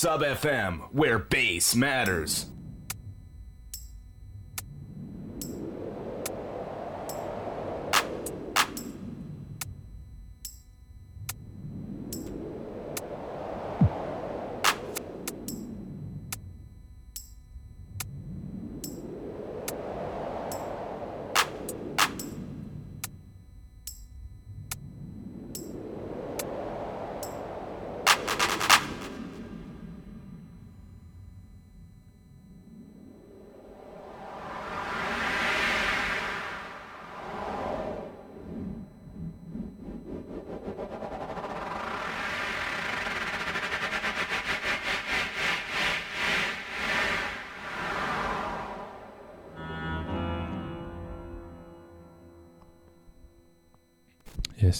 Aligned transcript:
Sub 0.00 0.20
FM, 0.22 0.82
where 0.92 1.18
bass 1.18 1.74
matters. 1.74 2.46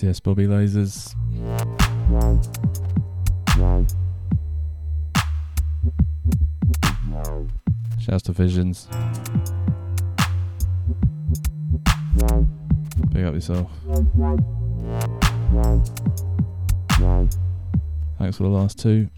Yes, 0.00 0.20
Bobby 0.20 0.46
Lasers. 0.46 1.14
Shouts 8.00 8.22
to 8.24 8.32
Visions. 8.32 8.86
Pick 13.12 13.24
up 13.24 13.34
yourself. 13.34 13.70
Thanks 18.18 18.36
for 18.36 18.44
the 18.44 18.48
last 18.48 18.78
two. 18.78 19.08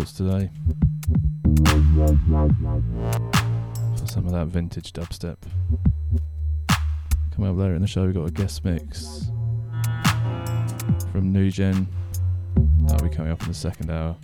Vaults 0.00 0.12
today 0.12 0.48
for 3.98 4.06
some 4.06 4.24
of 4.24 4.32
that 4.32 4.46
vintage 4.46 4.94
dubstep. 4.94 5.36
Coming 7.34 7.50
up 7.50 7.56
later 7.58 7.74
in 7.74 7.82
the 7.82 7.86
show, 7.86 8.06
we've 8.06 8.14
got 8.14 8.26
a 8.26 8.30
guest 8.30 8.64
mix 8.64 9.30
from 11.12 11.34
Nu 11.34 11.50
Gen. 11.50 11.86
That'll 12.86 13.10
be 13.10 13.14
coming 13.14 13.30
up 13.30 13.42
in 13.42 13.48
the 13.48 13.54
second 13.54 13.90
hour. 13.90 14.16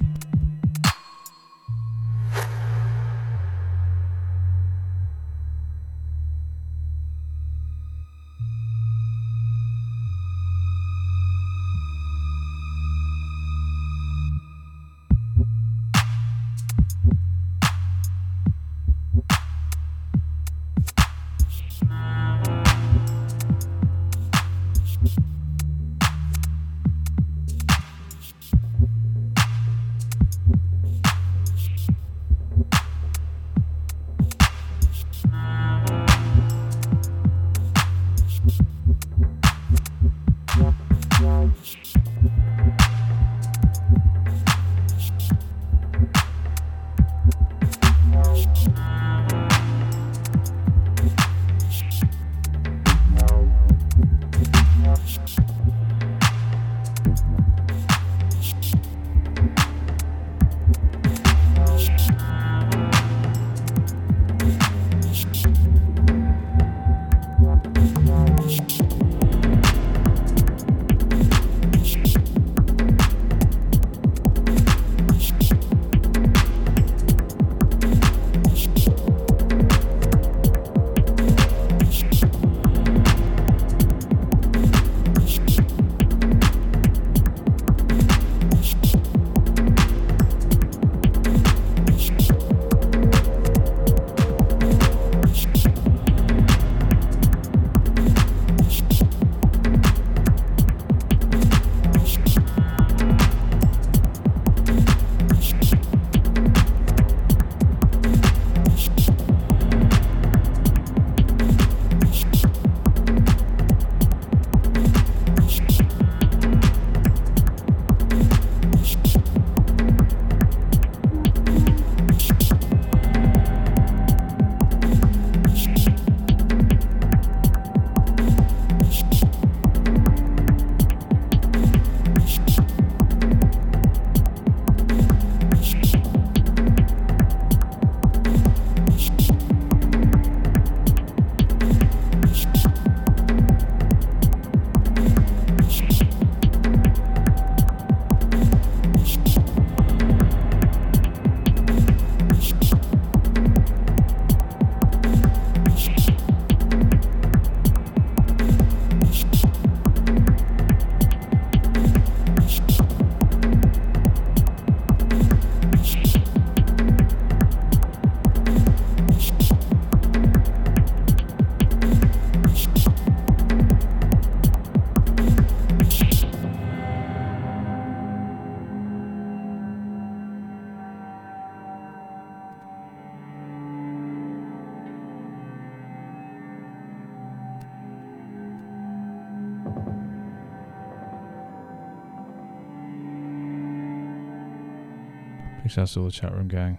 To 195.96 196.00
all 196.00 196.06
the 196.06 196.12
chat 196.12 196.32
room 196.34 196.46
gang, 196.46 196.76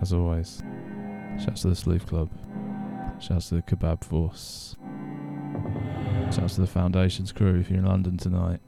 as 0.00 0.12
always. 0.12 0.62
Shouts 1.44 1.62
to 1.62 1.68
the 1.68 1.76
Sleeve 1.76 2.04
Club. 2.06 2.28
Shouts 3.20 3.50
to 3.50 3.54
the 3.54 3.62
Kebab 3.62 4.02
Force. 4.02 4.74
Shouts 6.34 6.56
to 6.56 6.62
the 6.62 6.66
Foundations 6.66 7.30
crew 7.30 7.60
if 7.60 7.70
you're 7.70 7.78
in 7.78 7.84
London 7.84 8.16
tonight. 8.16 8.58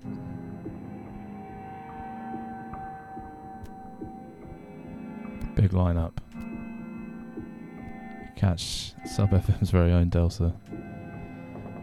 Big 5.56 5.71
lineup. 5.73 6.12
Catch 8.37 8.93
Sub 9.06 9.31
FM's 9.31 9.71
very 9.71 9.91
own 9.91 10.09
Delta. 10.09 10.53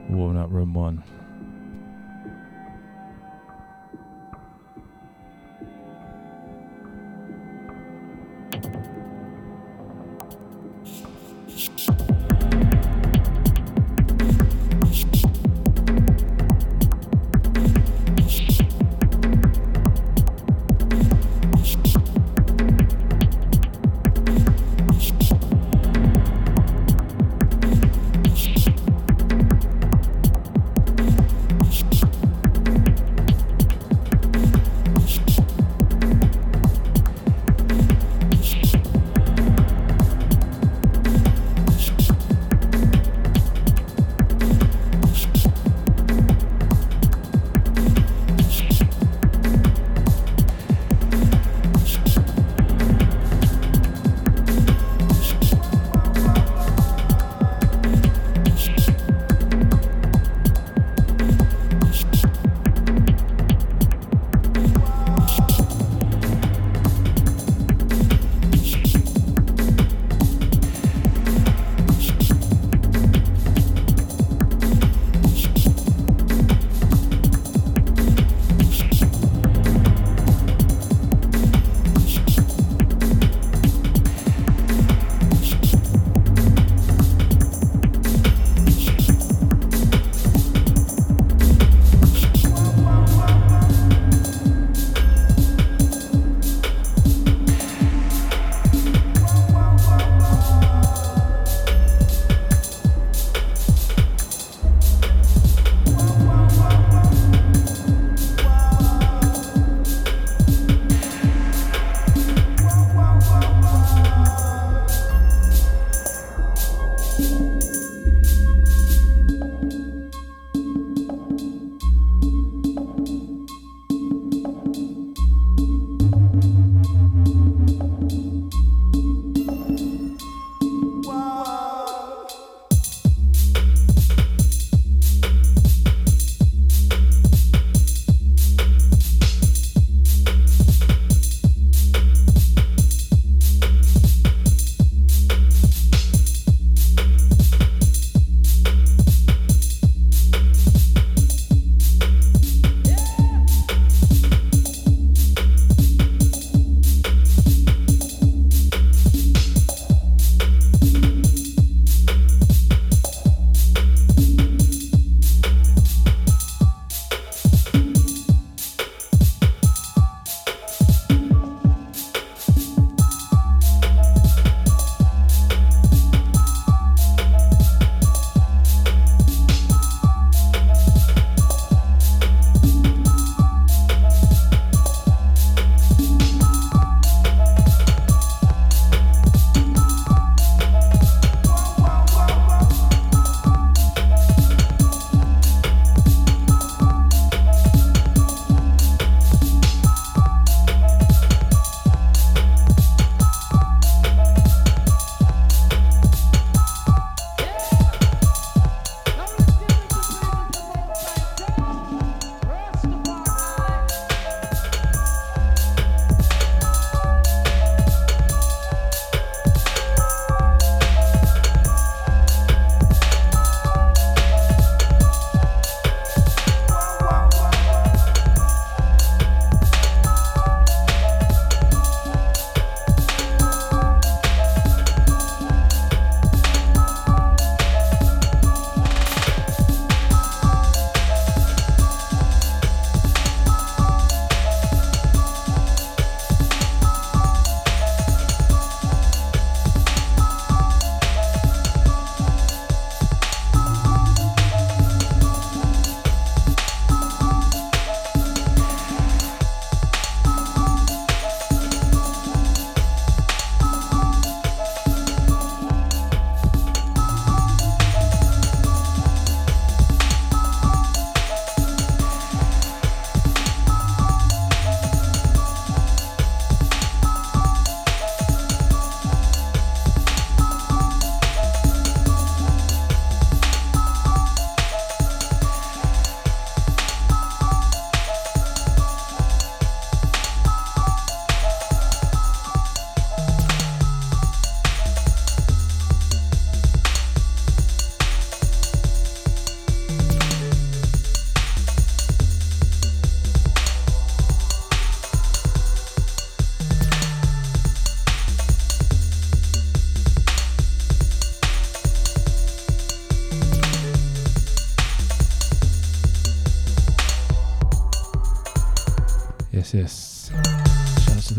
Warming 0.10 0.42
up 0.42 0.50
room 0.50 0.74
one. 0.74 1.04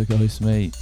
The 0.05 0.17
ghost 0.17 0.41
mate. 0.41 0.82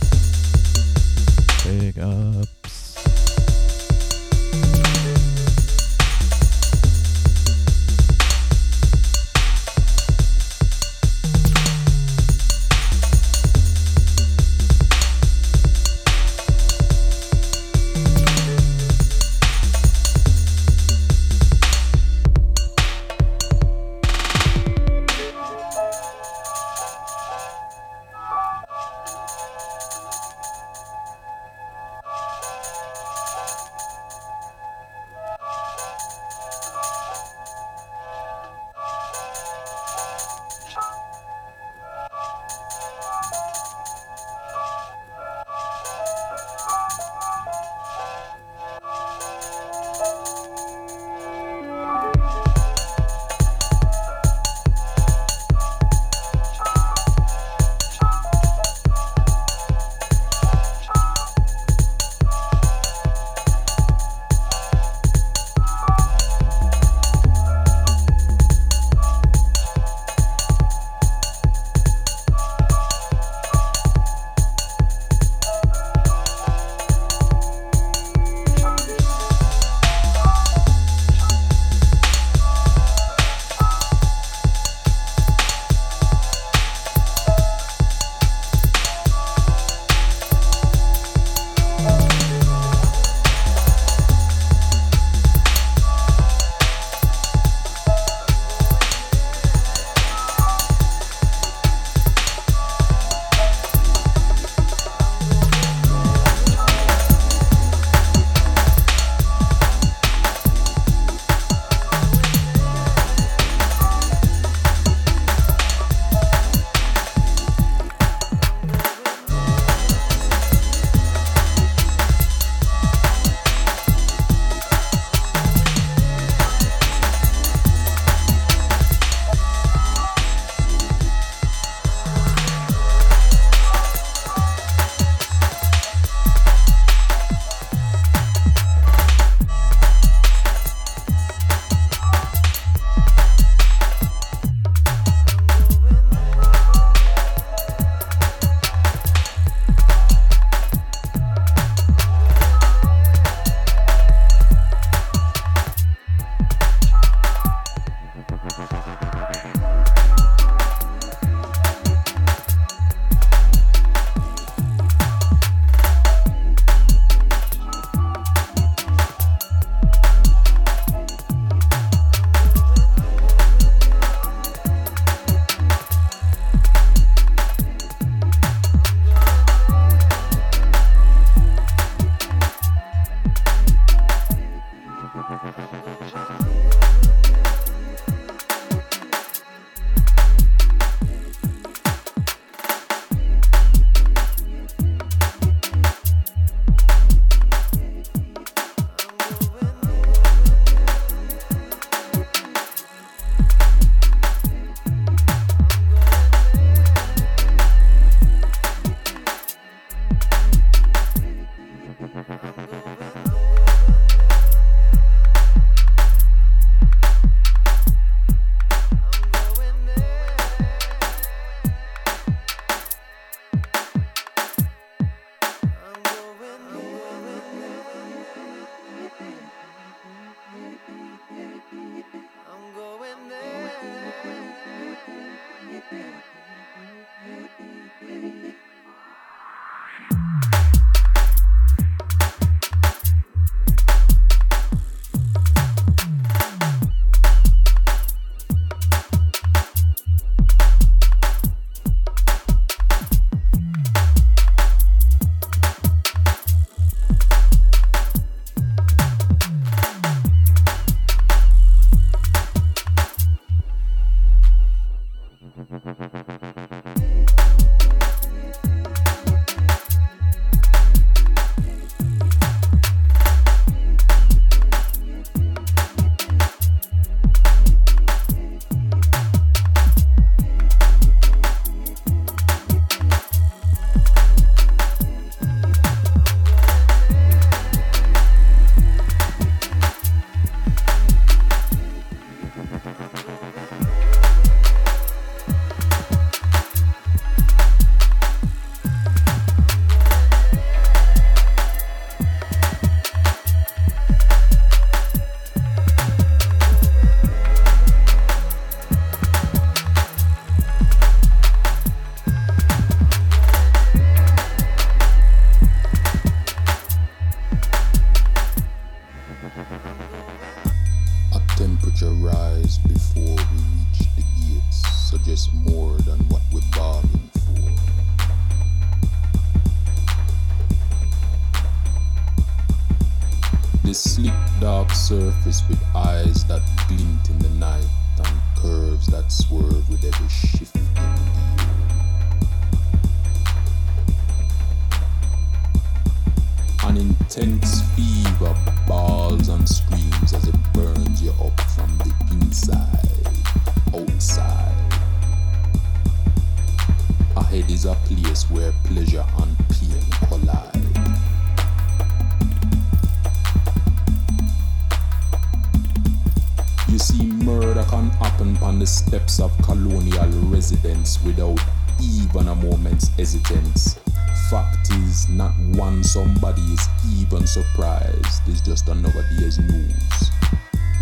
Surprised. 377.53 378.43
It's 378.47 378.61
just 378.61 378.89
another 378.89 379.25
day's 379.39 379.59
news. 379.59 380.31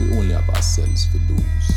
We 0.01 0.17
only 0.17 0.33
have 0.33 0.49
ourselves 0.49 1.07
to 1.09 1.19
lose. 1.31 1.69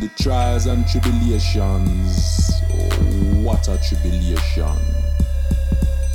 The 0.00 0.08
trials 0.22 0.66
and 0.66 0.86
tribulations, 0.86 2.52
oh, 2.70 3.42
what 3.42 3.68
a 3.68 3.78
tribulation, 3.88 4.76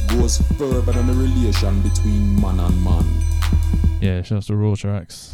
goes 0.08 0.38
further 0.58 0.94
than 0.94 1.08
the 1.08 1.14
relation 1.14 1.82
between 1.82 2.40
man 2.40 2.60
and 2.60 2.84
man. 2.84 3.06
Yeah, 4.02 4.22
shouts 4.22 4.48
to 4.48 4.56
Raw 4.56 4.76
Tracks. 4.76 5.34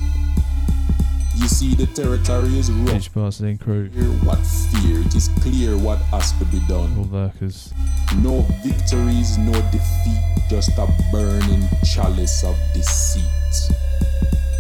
You 1.36 1.48
see, 1.48 1.76
the 1.76 1.86
territory 1.88 2.58
is 2.60 2.72
rough. 2.72 3.14
Past 3.14 3.42
in 3.42 3.58
crew. 3.58 3.90
What 4.24 4.40
fear, 4.40 5.00
it 5.00 5.16
is 5.16 5.30
clear 5.42 5.78
what 5.78 6.00
has 6.12 6.32
to 6.34 6.46
be 6.46 6.60
done. 6.68 6.98
All 6.98 7.06
workers. 7.06 7.74
No 8.18 8.42
victories, 8.64 9.38
no 9.38 9.54
defeat, 9.72 10.22
just 10.50 10.78
a 10.78 10.88
burning 11.12 11.64
chalice 11.84 12.44
of 12.44 12.56
deceit. 12.74 13.24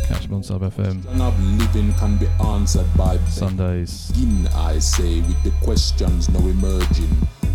Catch 0.07 0.23
them 0.23 0.35
on 0.35 0.43
Sub 0.43 0.61
FM. 0.61 1.03
Living 1.59 1.93
can 1.95 2.17
be 2.17 2.27
answered 2.45 2.87
by 2.97 3.17
Sundays. 3.27 4.11
begin, 4.11 4.47
I 4.55 4.79
say, 4.79 5.21
with 5.21 5.43
the 5.43 5.51
questions 5.63 6.29
now 6.29 6.39
emerging. 6.39 7.09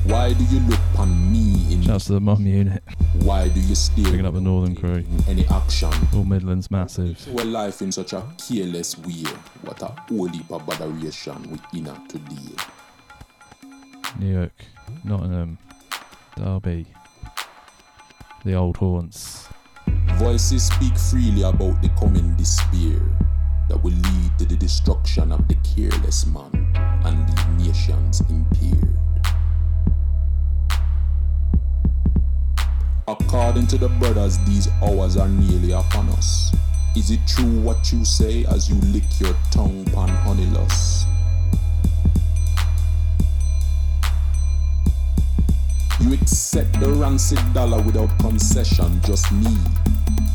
Why 0.05 0.33
do 0.35 0.45
you 0.45 0.61
look 0.61 0.79
upon 0.95 1.33
me 1.33 1.75
in 1.75 1.83
Shouts 1.83 2.05
to 2.07 2.13
the 2.13 2.21
Mum 2.21 2.47
Unit. 2.47 2.83
Why 3.15 3.49
do 3.49 3.59
you 3.61 3.75
steal 3.75 4.05
Picking 4.05 4.27
up 4.27 4.35
the 4.35 4.41
Northern 4.41 4.77
crew. 4.77 5.03
any 5.29 5.45
action? 5.47 5.91
All 6.15 6.25
Midlands 6.25 6.71
massive. 6.71 7.27
A 7.27 7.45
life 7.45 7.83
in 7.83 7.91
such 7.91 8.13
a 8.13 8.23
careless 8.39 8.97
way. 8.99 9.25
What 9.63 9.83
a 9.83 9.87
whole 10.09 10.29
heap 10.29 10.51
of 10.53 10.65
botheration 10.65 11.43
we 11.51 11.79
in 11.81 11.89
at 11.89 12.09
today. 12.09 12.55
New 14.21 14.33
York. 14.35 14.53
Nottingham. 15.05 15.59
Derby. 16.37 16.85
The 18.45 18.55
old 18.55 18.77
haunts. 18.77 19.49
Voices 20.17 20.67
speak 20.67 20.97
freely 20.99 21.43
about 21.43 21.81
the 21.81 21.89
coming 21.99 22.37
despair 22.37 23.01
that 23.69 23.83
will 23.83 23.95
lead 23.95 24.39
to 24.39 24.45
the 24.45 24.57
destruction 24.57 25.33
of 25.33 25.49
the 25.49 25.57
careless 25.65 26.27
man 26.27 26.51
and 27.05 27.27
leave 27.27 27.67
nations 27.67 28.21
impaired. 28.29 28.97
According 33.09 33.67
to 33.69 33.79
the 33.79 33.89
brothers, 33.89 34.39
these 34.45 34.69
hours 34.83 35.17
are 35.17 35.29
nearly 35.29 35.73
upon 35.73 36.11
us. 36.11 36.55
Is 36.95 37.11
it 37.11 37.21
true 37.27 37.61
what 37.61 37.93
you 37.93 38.05
say 38.05 38.45
as 38.45 38.69
you 38.69 38.75
lick 38.93 39.05
your 39.21 39.35
tongue 39.51 39.87
upon 39.89 40.09
honeyless? 40.09 41.07
You 46.07 46.15
accept 46.15 46.79
the 46.79 46.89
rancid 46.93 47.41
dollar 47.53 47.83
without 47.83 48.17
concession, 48.21 49.01
just 49.03 49.33
me. 49.33 49.57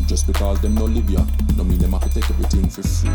Just 0.06 0.28
because 0.28 0.60
them 0.60 0.76
no 0.76 0.84
live 0.84 1.10
ya, 1.10 1.24
no 1.56 1.64
mean 1.64 1.80
them 1.80 1.94
have 1.94 2.04
to 2.04 2.10
take 2.10 2.30
everything 2.30 2.68
for 2.68 2.84
free. 2.84 3.10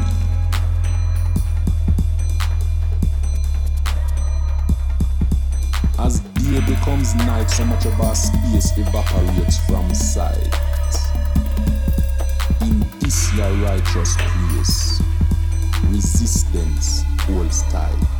As 5.98 6.20
day 6.20 6.60
becomes 6.60 7.14
night, 7.26 7.50
so 7.50 7.66
much 7.66 7.84
of 7.84 8.00
our 8.00 8.14
space 8.14 8.72
evaporates 8.78 9.58
from 9.66 9.94
sight. 9.94 10.54
In 12.62 12.80
this 13.00 13.34
your 13.34 13.52
righteous 13.68 14.16
place, 14.16 15.02
resistance 15.90 17.02
holds 17.26 17.64
tight. 17.64 18.15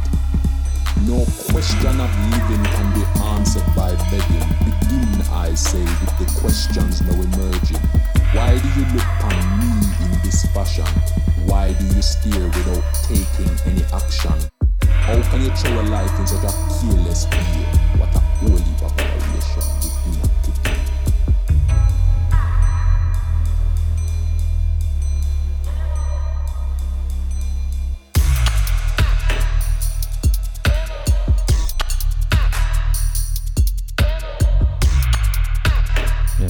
No 1.05 1.25
question 1.51 2.01
of 2.01 2.11
living 2.33 2.65
can 2.65 2.95
be 2.95 3.05
answered 3.21 3.67
by 3.77 3.95
begging. 4.11 4.49
Begin, 4.65 5.23
I 5.31 5.53
say, 5.55 5.85
with 5.85 6.19
the 6.19 6.41
questions 6.41 7.03
now 7.03 7.13
emerging. 7.13 7.83
Why 8.33 8.59
do 8.59 8.69
you 8.81 8.87
look 8.95 9.07
on 9.23 9.59
me 9.61 9.71
in 10.05 10.23
this 10.25 10.47
fashion? 10.55 10.87
Why 11.45 11.75
do 11.75 11.85
you 11.85 12.03
stare 12.03 12.47
without 12.47 12.85
taking 13.05 13.51
any 13.67 13.85
action? 13.93 14.51
How 14.89 15.21
can 15.31 15.43
you 15.43 15.51
throw 15.51 15.81
a 15.81 15.85
life 15.85 16.19
in 16.19 16.27
such 16.27 16.45
a 16.45 16.53
careless 16.81 17.27
way? 17.27 17.86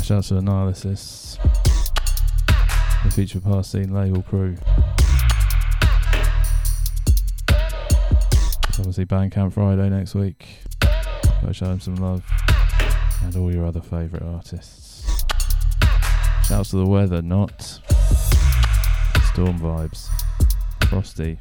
Yeah, 0.06 0.18
shouts 0.18 0.28
to 0.28 0.36
Analysis. 0.36 1.36
The 3.02 3.10
Future 3.10 3.40
Past 3.40 3.72
Scene 3.72 3.92
label 3.92 4.22
crew. 4.22 4.56
Obviously, 8.78 9.04
Bandcamp 9.04 9.52
Friday 9.52 9.88
next 9.88 10.14
week. 10.14 10.58
Go 11.42 11.50
show 11.50 11.66
them 11.66 11.80
some 11.80 11.96
love. 11.96 12.22
And 13.24 13.34
all 13.34 13.52
your 13.52 13.66
other 13.66 13.80
favourite 13.80 14.22
artists. 14.22 15.24
Shouts 16.46 16.70
to 16.70 16.76
the 16.76 16.86
weather, 16.86 17.20
not 17.20 17.60
storm 19.32 19.58
vibes. 19.58 20.06
Frosty. 20.88 21.40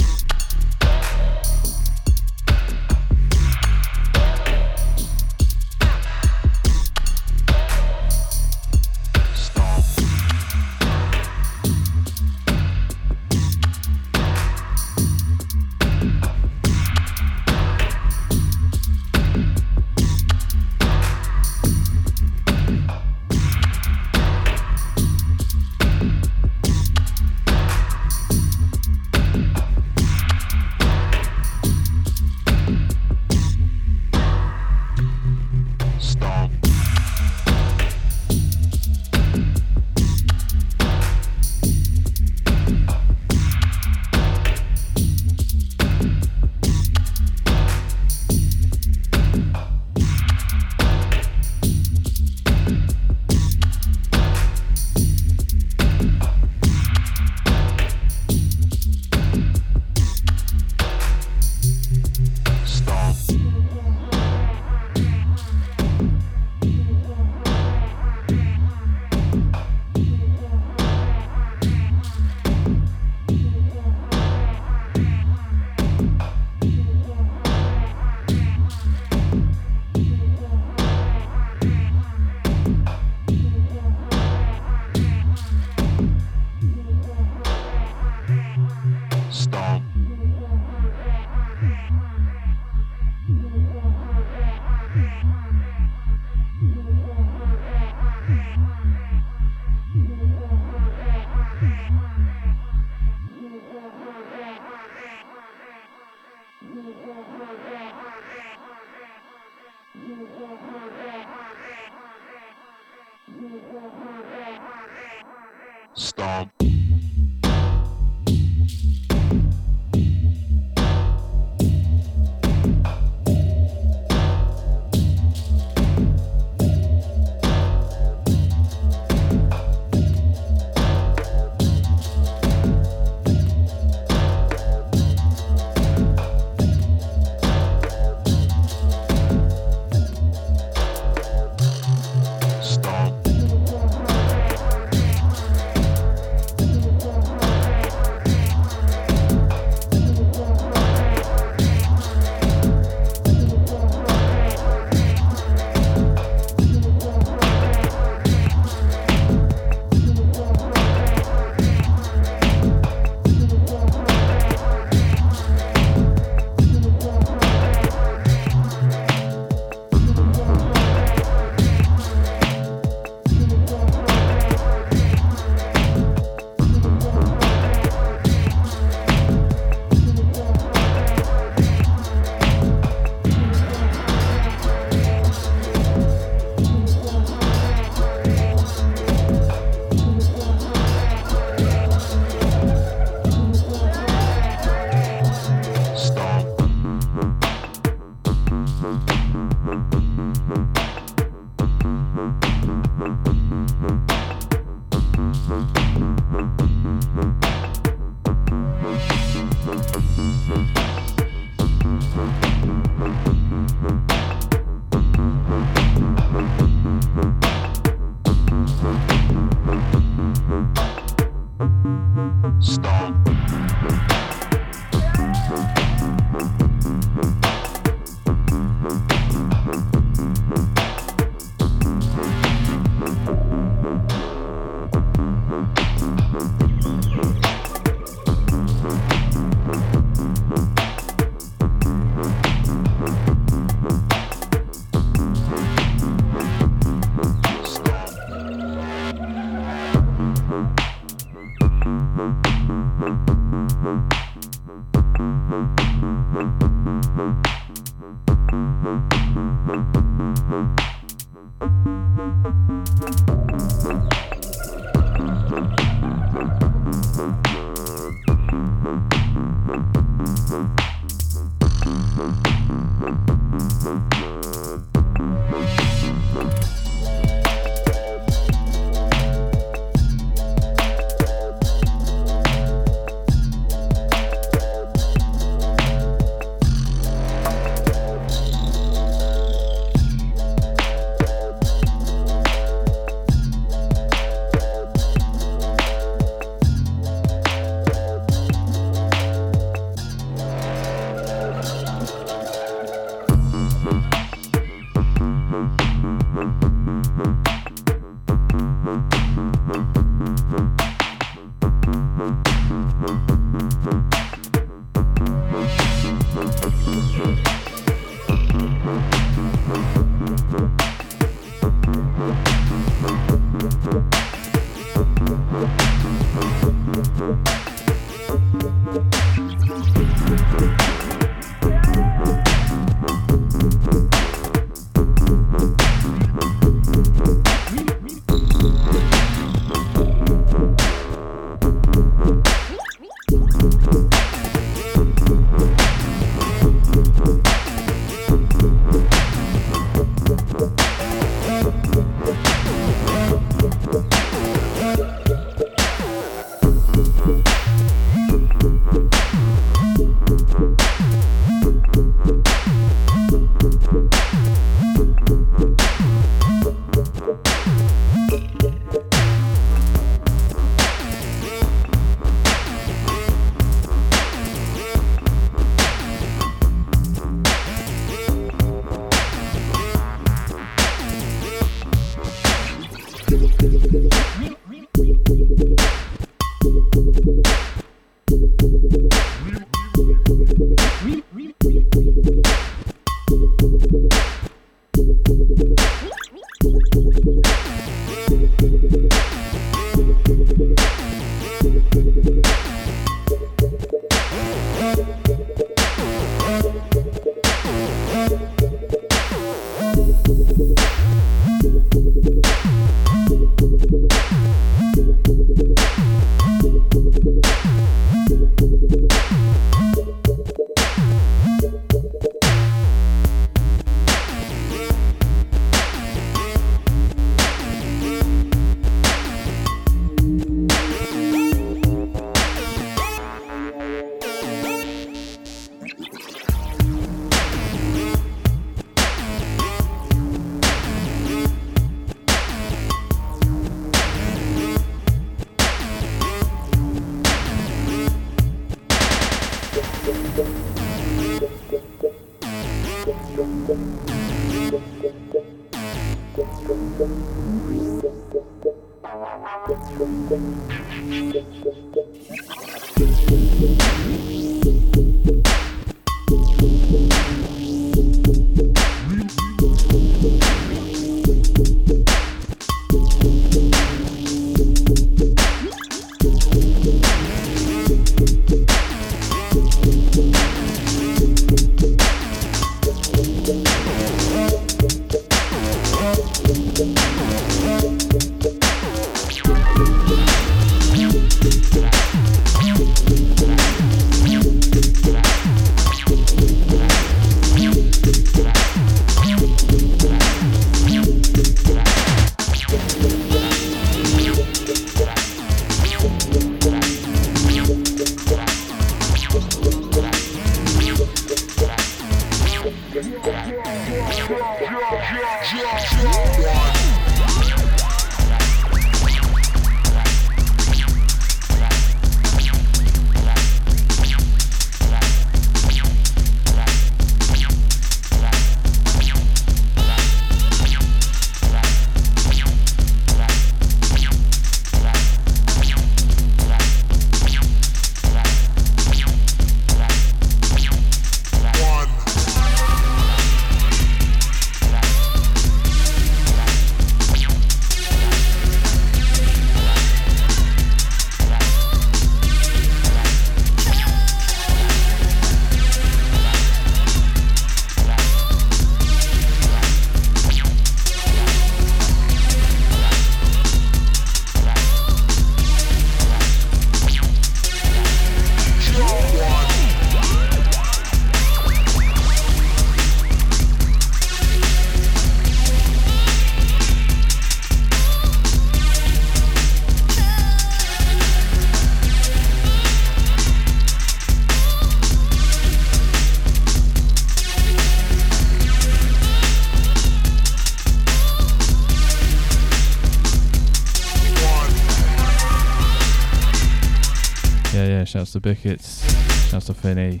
Shouts 598.10 598.14
to 598.14 598.28
Bickets. 598.28 599.28
Shouts 599.30 599.46
to 599.46 599.54
Finney. 599.54 600.00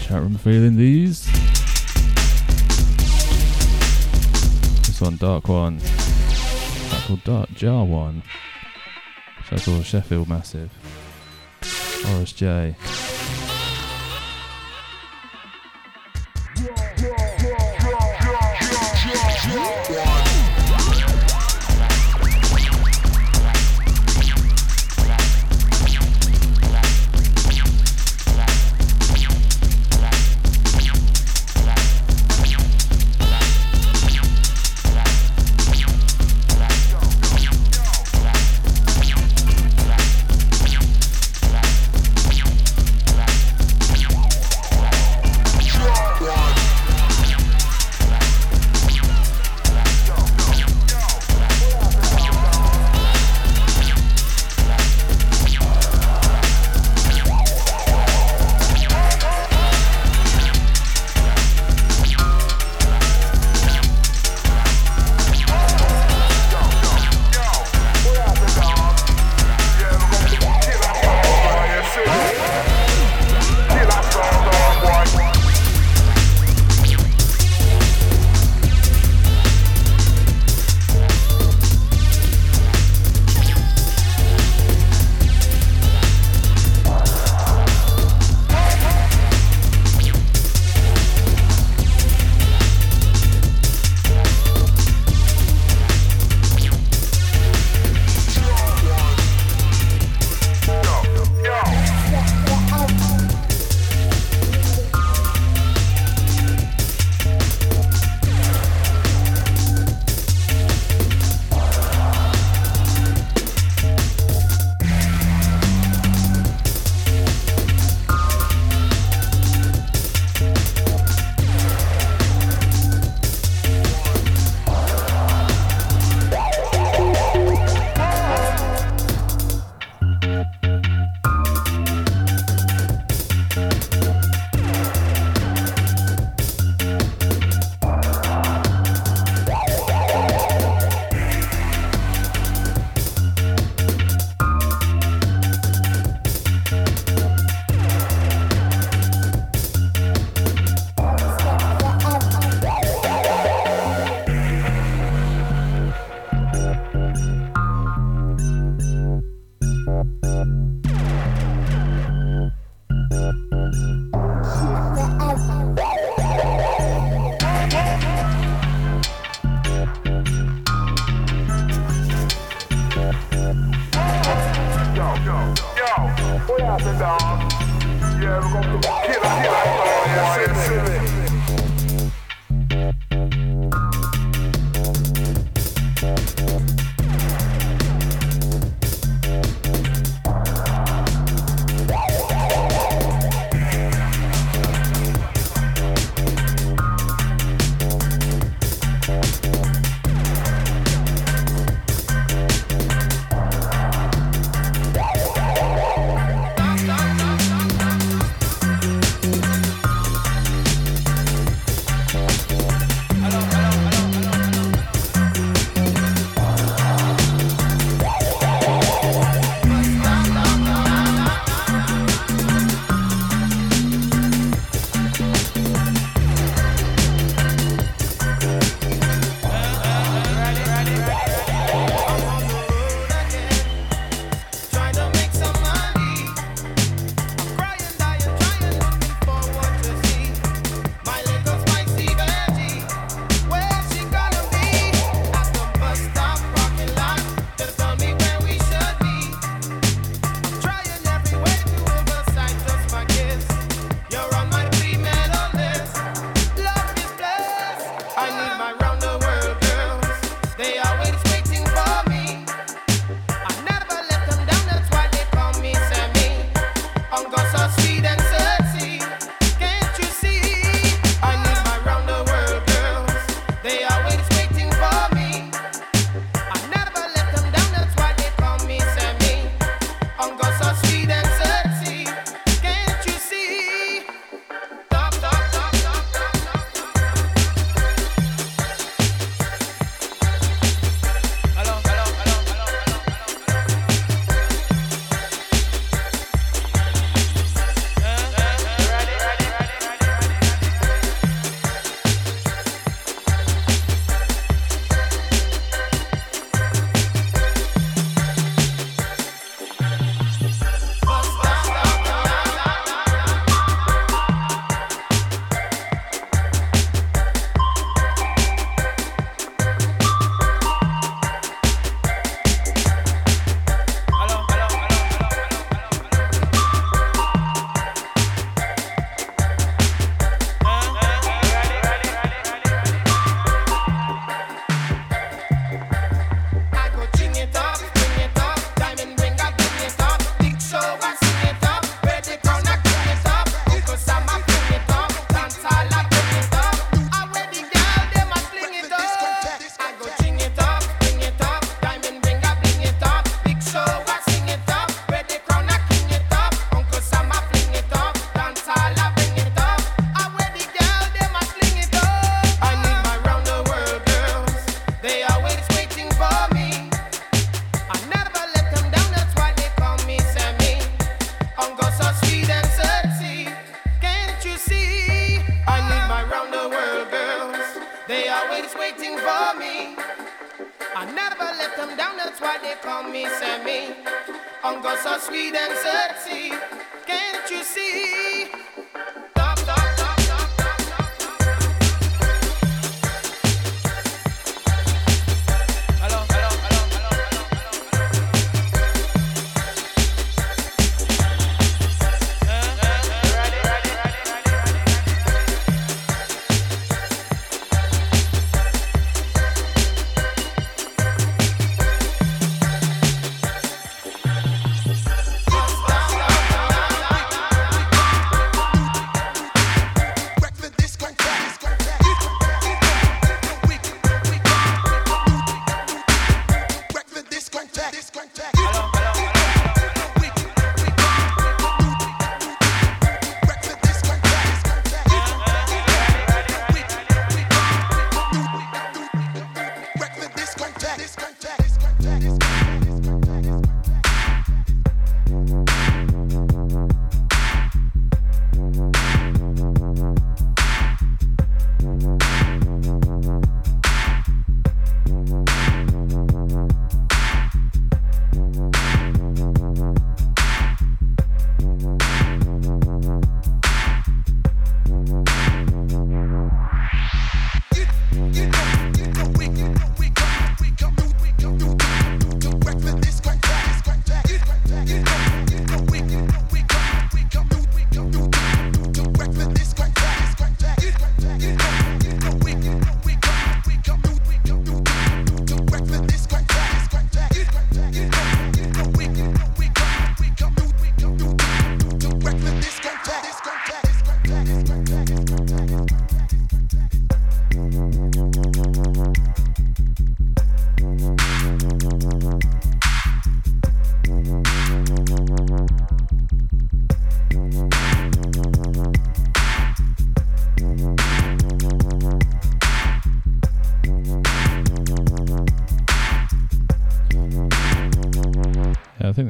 Chat 0.00 0.22
room 0.22 0.38
feeling 0.38 0.74
these. 0.74 1.26
This 4.86 5.02
one, 5.02 5.18
Dark 5.18 5.48
One. 5.48 5.76
That's 5.76 7.06
called 7.06 7.24
Dark 7.24 7.52
Jar 7.52 7.84
One. 7.84 8.22
Shouts 9.50 9.66
to 9.66 9.82
Sheffield 9.82 10.26
Massive. 10.30 10.70
Horace 12.06 12.32
J. 12.32 12.74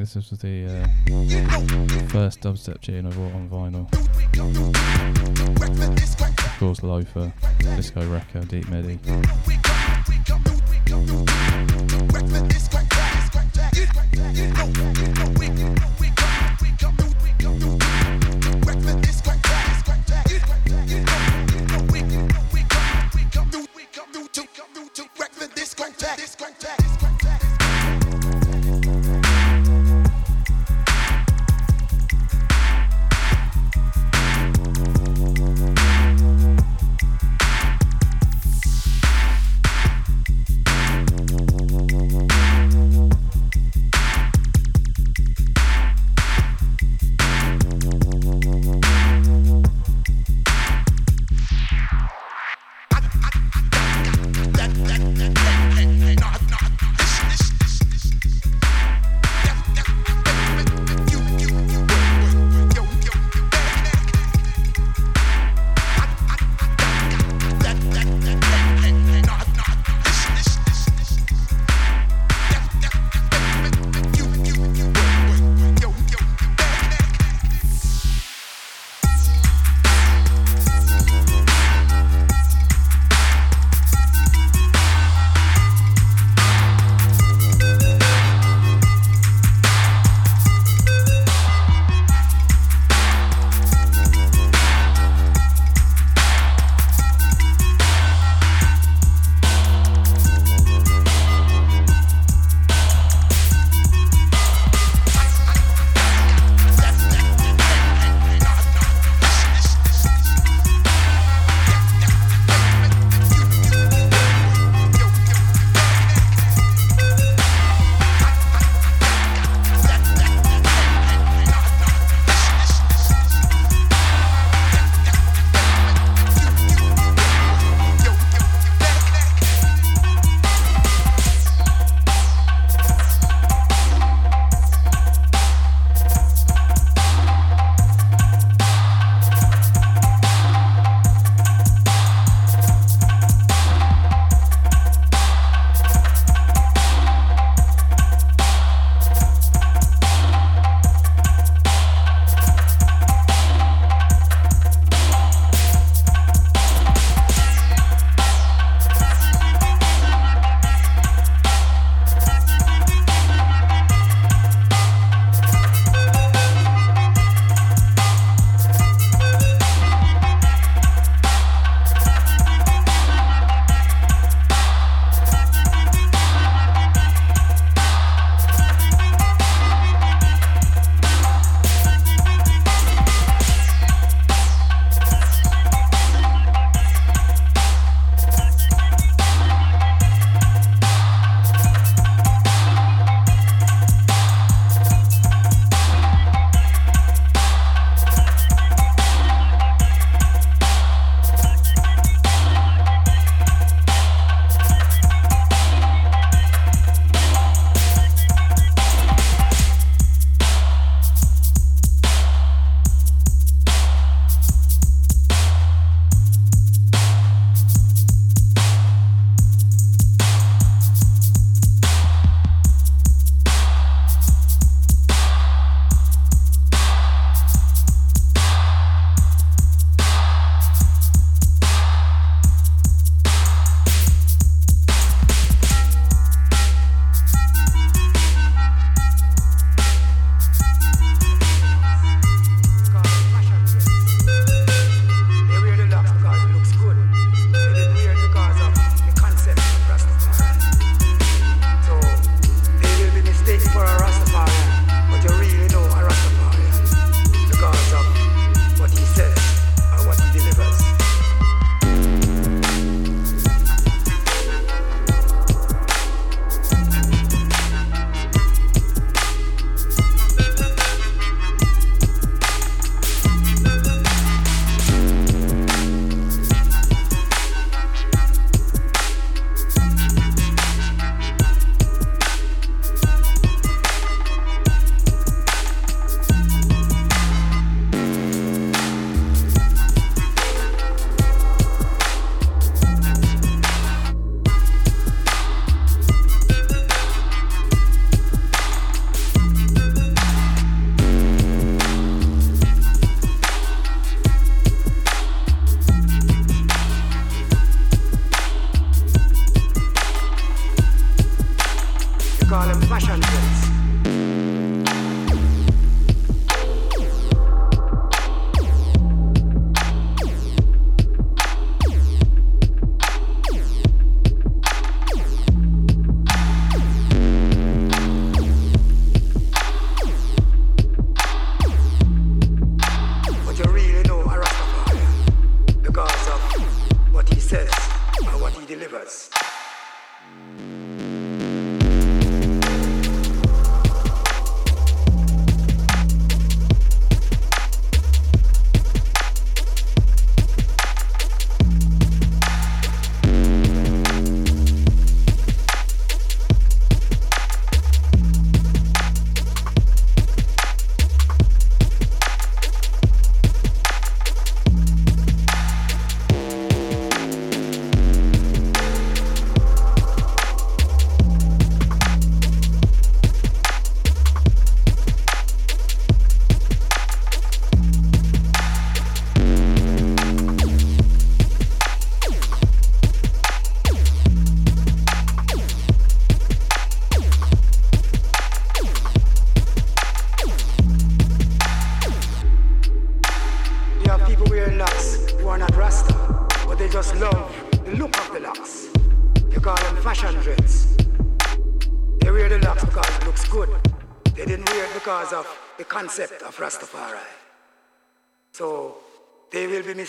this 0.04 0.30
was 0.30 0.38
the 0.40 0.66
uh, 0.66 2.08
first 2.08 2.42
dubstep 2.42 2.78
tune 2.82 3.06
I 3.06 3.10
bought 3.10 3.32
on 3.32 3.48
vinyl. 3.48 3.84
Of 6.36 6.58
course, 6.58 6.80
Loefah, 6.80 7.32
Disco 7.76 8.06
Record, 8.06 8.48
Deep 8.48 8.68
Medi. 8.68 8.98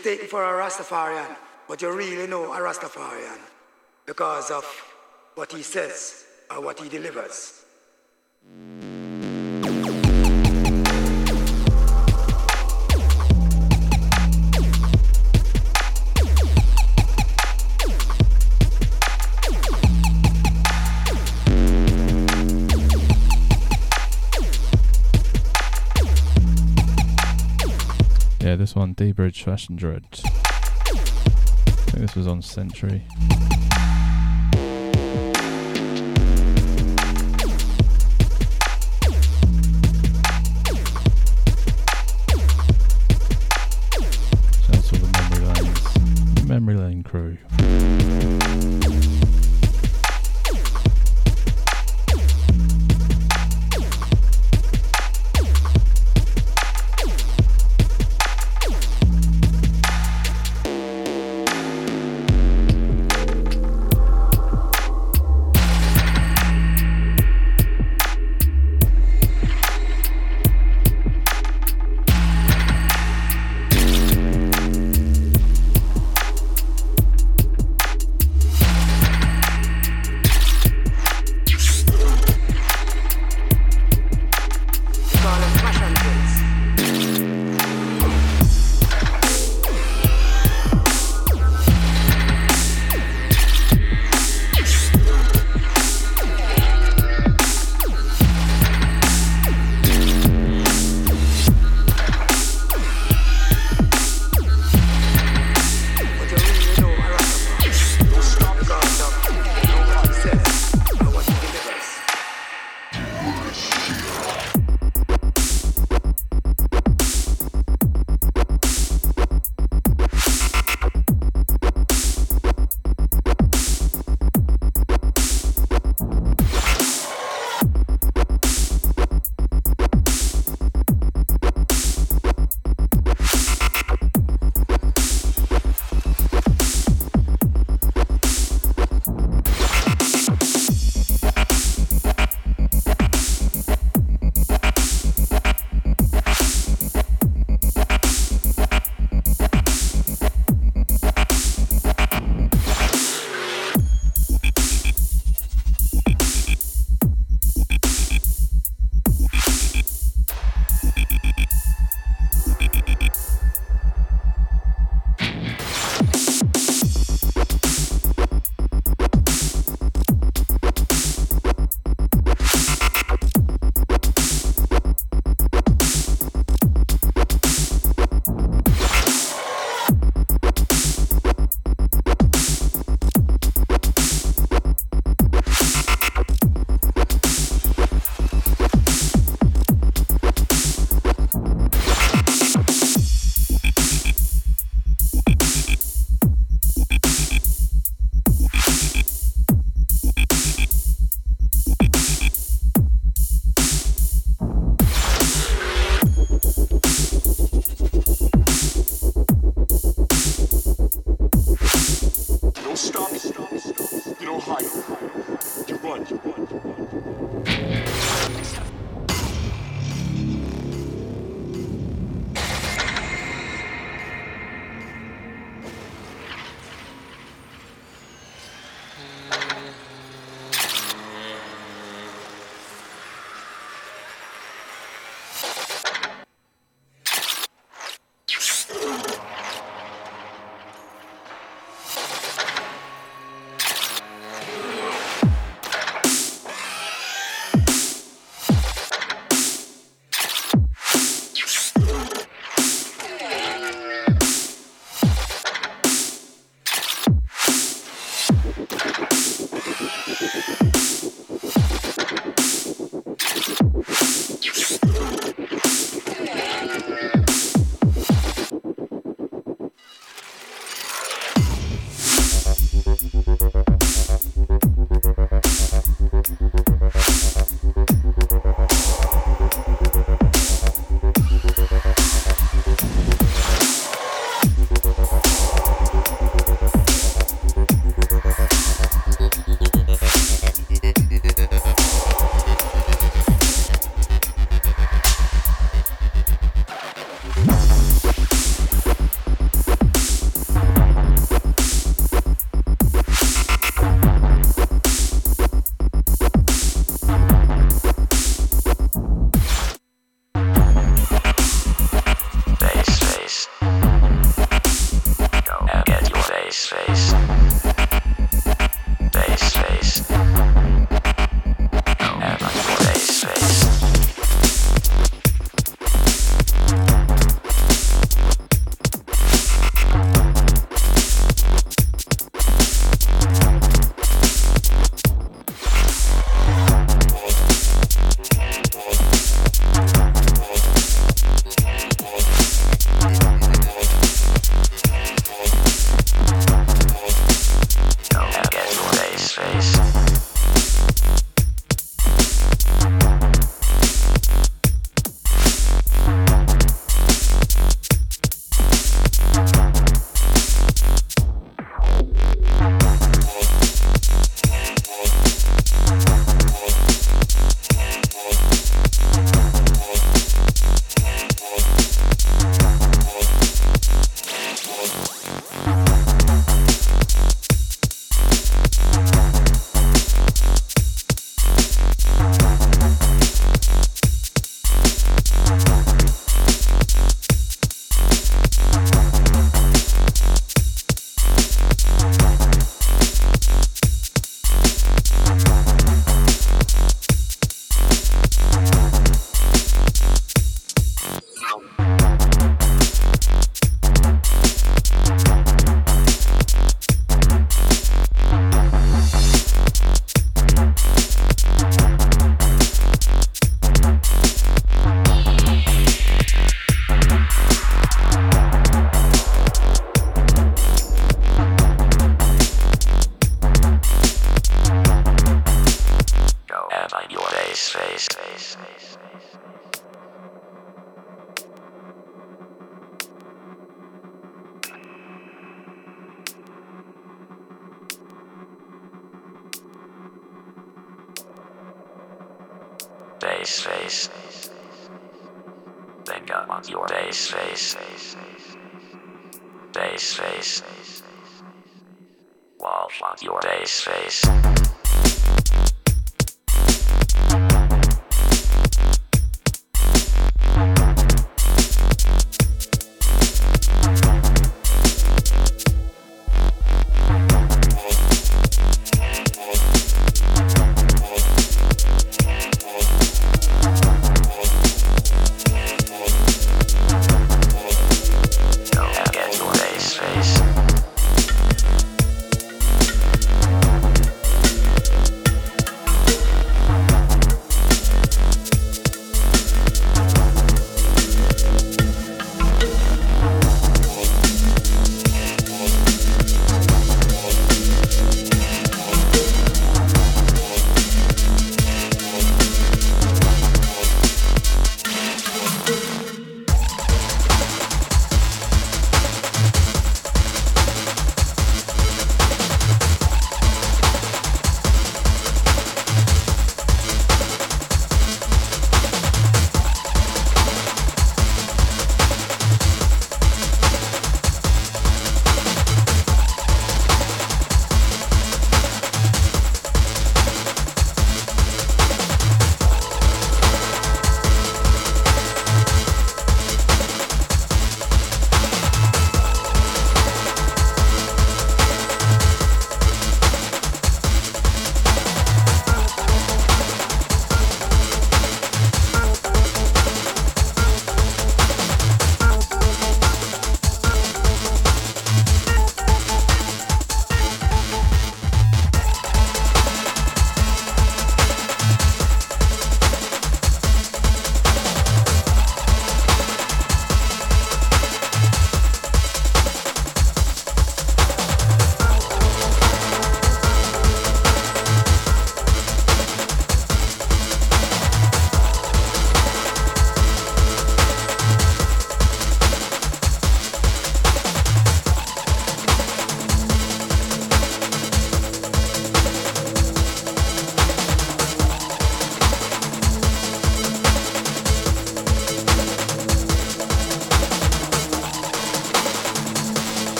Mistaken 0.00 0.28
for 0.28 0.42
a 0.42 0.64
Rastafarian, 0.64 1.36
but 1.68 1.82
you 1.82 1.92
really 1.94 2.26
know 2.26 2.54
a 2.54 2.56
Rastafarian 2.56 3.38
because 4.06 4.50
of 4.50 4.64
what 5.34 5.52
he 5.52 5.62
says 5.62 6.24
or 6.50 6.62
what 6.62 6.80
he 6.80 6.88
delivers. 6.88 7.59
Bridge 29.12 29.42
Fashion 29.42 29.76
Dread. 29.76 30.04
I 30.14 30.96
think 30.96 31.98
this 31.98 32.14
was 32.14 32.26
on 32.26 32.42
Century. 32.42 33.02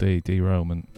LD 0.00 0.24
derailment. 0.24 0.88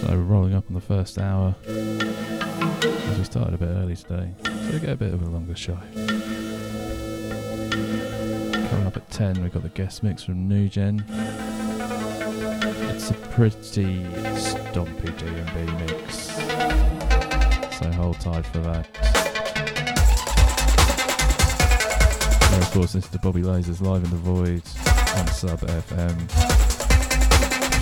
So 0.00 0.06
we're 0.10 0.16
rolling 0.18 0.54
up 0.54 0.64
on 0.68 0.74
the 0.74 0.82
first 0.82 1.18
hour. 1.18 1.54
As 1.66 3.18
we 3.18 3.24
started 3.24 3.54
a 3.54 3.58
bit 3.58 3.68
early 3.68 3.96
today. 3.96 4.34
So 4.44 4.72
we 4.72 4.80
get 4.80 4.90
a 4.90 4.96
bit 4.96 5.14
of 5.14 5.22
a 5.22 5.30
longer 5.30 5.56
show. 5.56 5.78
Coming 8.68 8.86
up 8.86 8.96
at 8.98 9.10
10, 9.10 9.42
we've 9.42 9.52
got 9.52 9.62
the 9.62 9.70
guest 9.70 10.02
mix 10.02 10.24
from 10.24 10.46
Nu 10.46 10.68
Gen. 10.68 11.04
It's 12.90 13.10
a 13.10 13.14
pretty 13.14 14.04
stompy 14.34 15.16
D&B 15.18 15.72
mix. 15.84 16.34
So 17.78 17.90
hold 17.92 18.20
tight 18.20 18.44
for 18.46 18.58
that. 18.58 18.97
Of 22.68 22.74
course, 22.74 22.94
is 22.94 23.08
the 23.08 23.18
Bobby 23.20 23.40
Lasers 23.40 23.80
live 23.80 24.04
in 24.04 24.10
the 24.10 24.16
void 24.16 24.62
on 25.16 25.26
Sub 25.28 25.58
FM. 25.60 26.30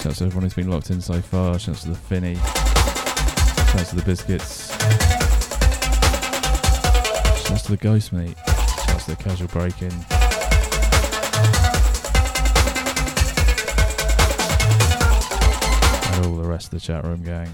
Shout 0.00 0.06
out 0.06 0.14
to 0.14 0.24
everyone 0.24 0.44
who's 0.44 0.54
been 0.54 0.70
locked 0.70 0.90
in 0.90 1.00
so 1.00 1.20
far. 1.20 1.58
Shout 1.58 1.74
out 1.74 1.80
to 1.82 1.88
the 1.88 1.96
Finny. 1.96 2.36
Shout 2.36 3.80
out 3.80 3.86
to 3.86 3.96
the 3.96 4.02
Biscuits. 4.02 4.70
Shout 7.42 7.50
out 7.50 7.64
to 7.64 7.70
the 7.72 7.78
Ghost 7.78 8.12
Meat. 8.12 8.36
Shout 8.38 8.90
out 8.90 9.00
to 9.00 9.10
the 9.10 9.16
Casual 9.16 9.48
Break 9.48 9.82
In. 9.82 9.90
And 16.14 16.26
all 16.26 16.36
the 16.36 16.48
rest 16.48 16.66
of 16.66 16.70
the 16.70 16.80
chat 16.80 17.02
room 17.02 17.24
gang. 17.24 17.48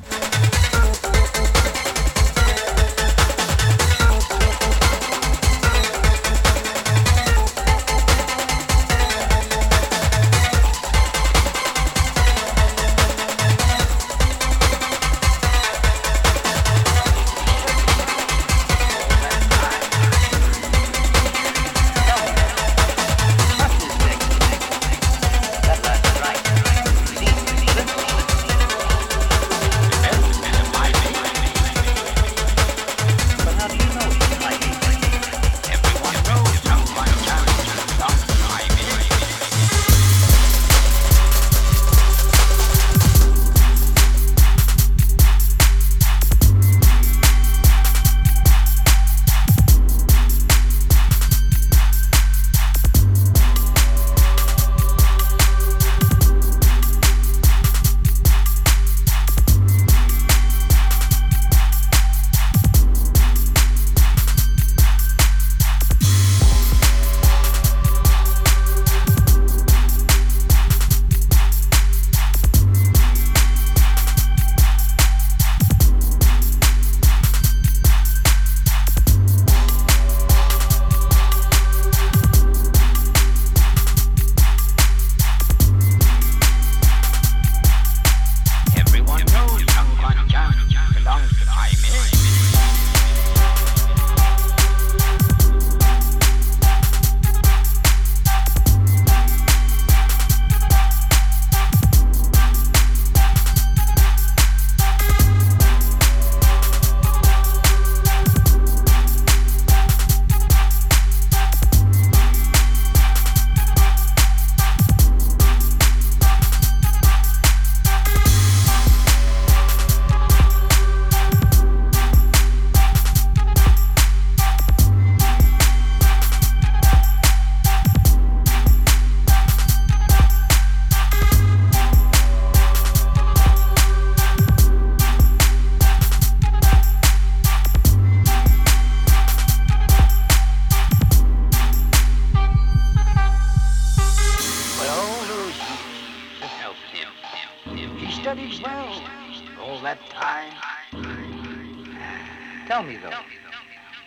Tell 152.72 152.82
me, 152.82 152.96
though, 152.96 153.10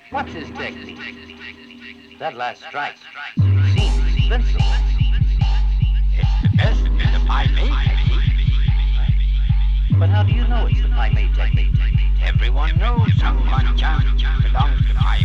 what's 0.09 0.31
his 0.33 0.49
technique? 0.57 0.97
That 2.17 2.35
last 2.35 2.63
strike 2.63 2.95
seems 3.75 4.23
invincible. 4.23 4.65
It's 6.17 6.41
the 6.41 6.49
best 6.57 6.83
the 6.83 7.21
Pai 7.27 7.47
Mei 7.49 7.69
technique. 7.85 8.23
But 9.99 10.09
how 10.09 10.23
do 10.23 10.31
you 10.31 10.47
know 10.47 10.65
it's 10.65 10.81
the 10.81 10.89
Pai 10.89 11.13
Mei 11.13 11.31
technique? 11.35 11.75
Everyone 12.23 12.75
knows 12.79 13.15
Sun 13.19 13.47
Quan 13.47 13.77
Chan 13.77 14.17
belongs 14.41 14.87
to 14.87 14.95
Pai 14.95 15.23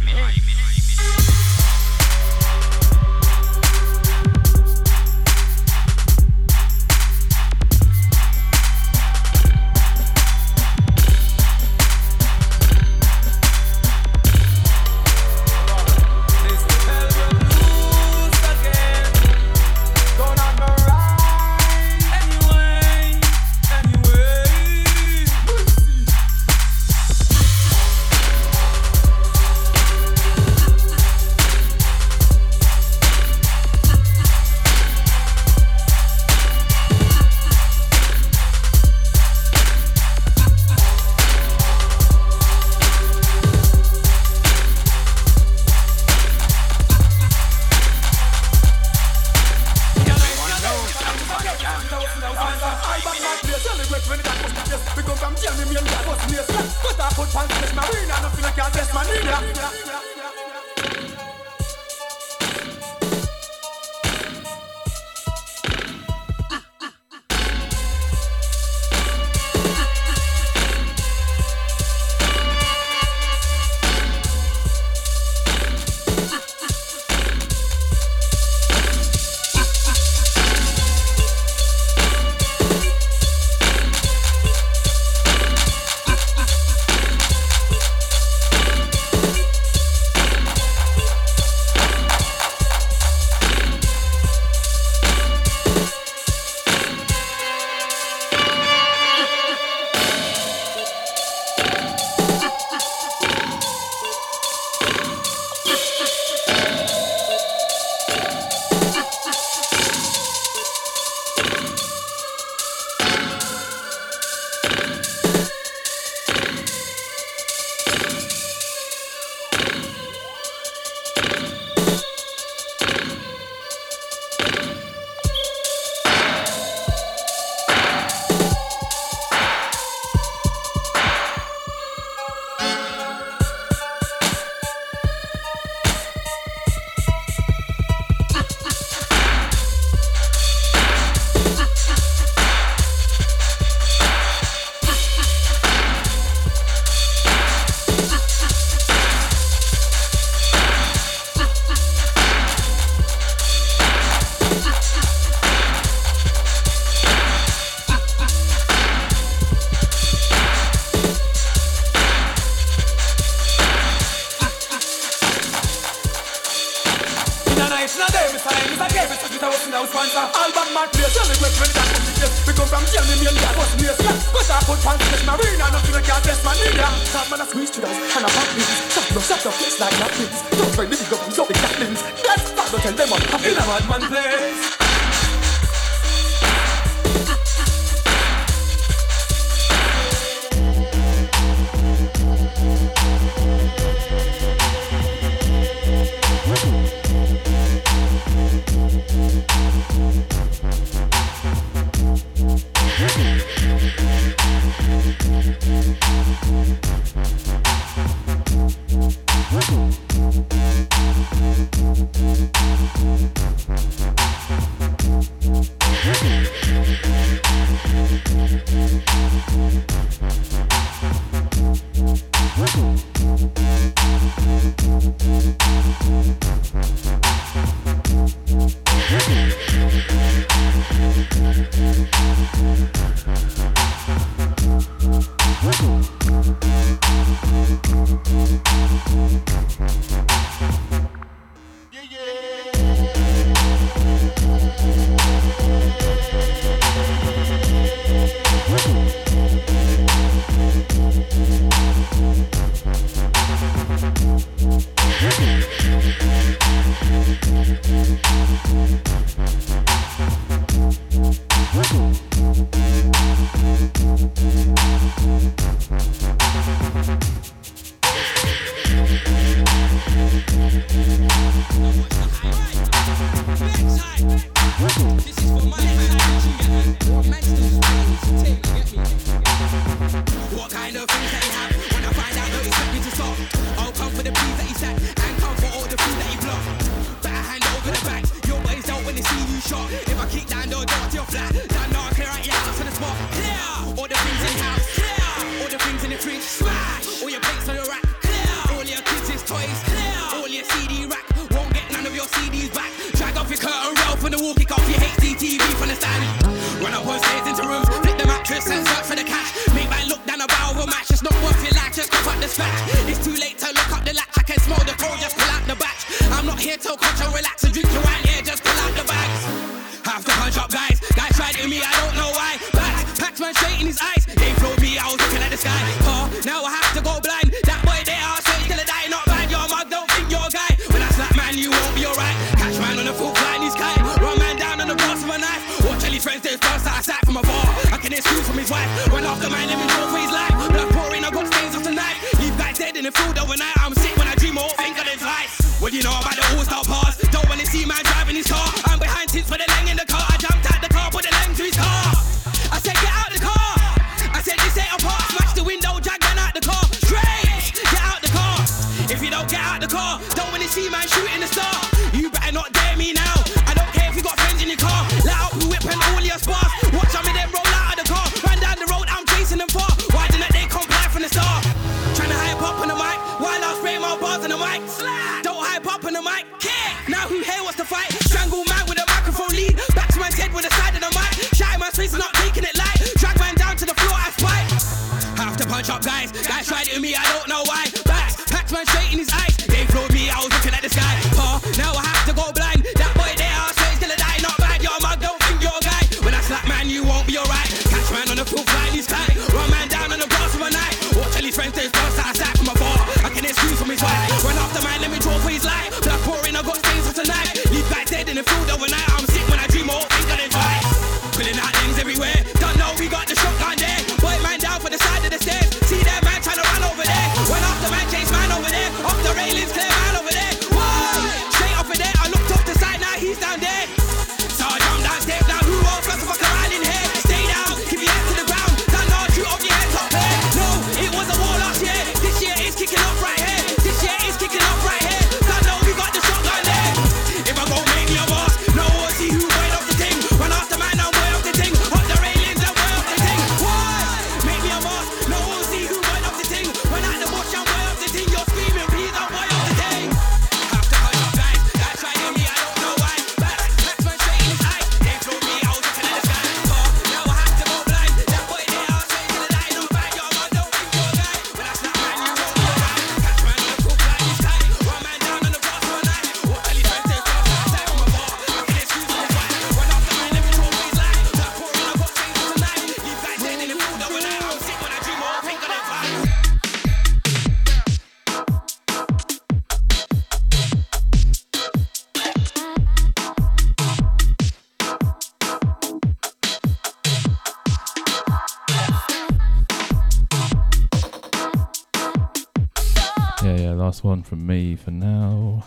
from 494.31 494.47
me 494.47 494.77
for 494.77 494.93
now. 494.93 495.65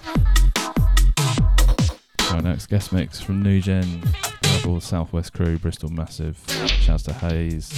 Our 2.30 2.42
next 2.42 2.68
guest 2.68 2.94
mix 2.94 3.20
from 3.20 3.44
Nu 3.44 3.60
Gen, 3.60 4.02
Southwest 4.80 5.34
Crew, 5.34 5.58
Bristol 5.58 5.90
Massive. 5.90 6.42
Shouts 6.68 7.04
to 7.04 7.14
Hayes. 7.14 7.70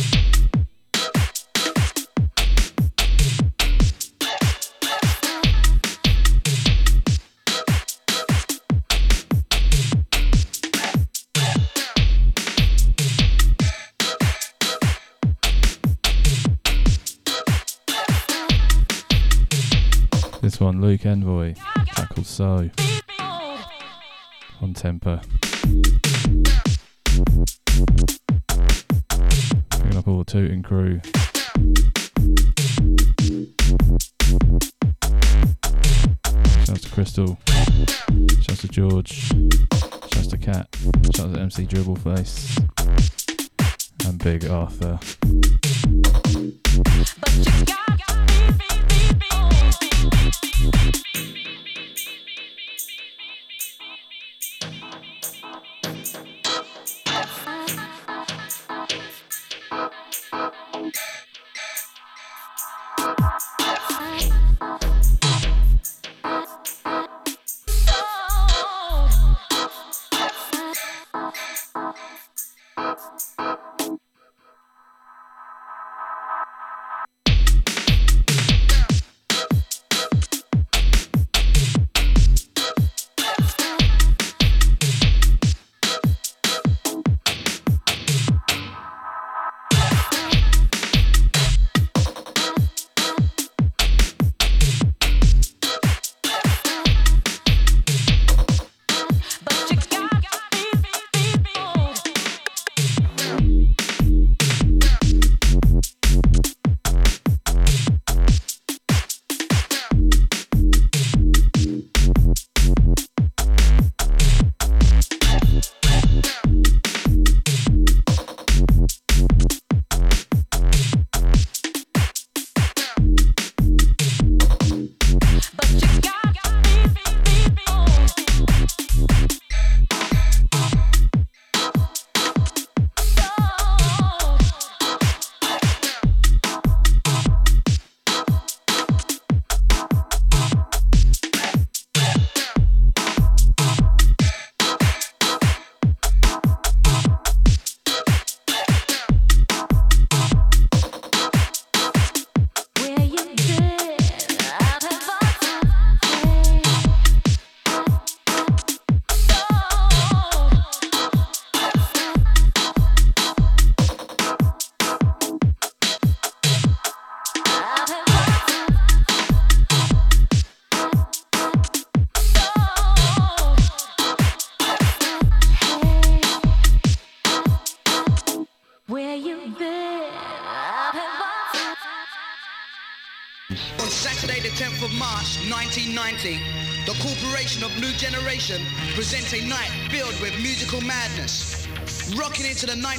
Luke 20.86 21.07
Envoy, 21.07 21.56
track 21.88 22.12
So, 22.22 22.70
on 24.62 24.74
Temper. 24.76 25.20
Picking 29.72 29.98
up 29.98 30.07
all 30.07 30.20
the 30.20 30.26
tooting 30.28 30.62
crew. 30.62 31.02
Shouts 36.66 36.82
to 36.82 36.90
Crystal, 36.91 37.40
shouts 38.44 38.62
to 38.62 38.68
George, 38.68 39.32
shouts 40.14 40.28
to 40.28 40.38
Cat, 40.38 40.68
shouts 41.16 41.34
to 41.34 41.40
MC 41.40 41.66
Dribbleface, 41.66 42.60
and 44.07 44.20
Big 44.20 44.45
Arthur. 44.45 44.99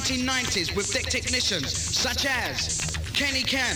1990s 0.07 0.73
with 0.73 0.87
tech 0.87 1.03
technicians 1.11 1.75
such 1.75 2.25
as 2.25 2.95
Kenny 3.11 3.43
Ken, 3.43 3.75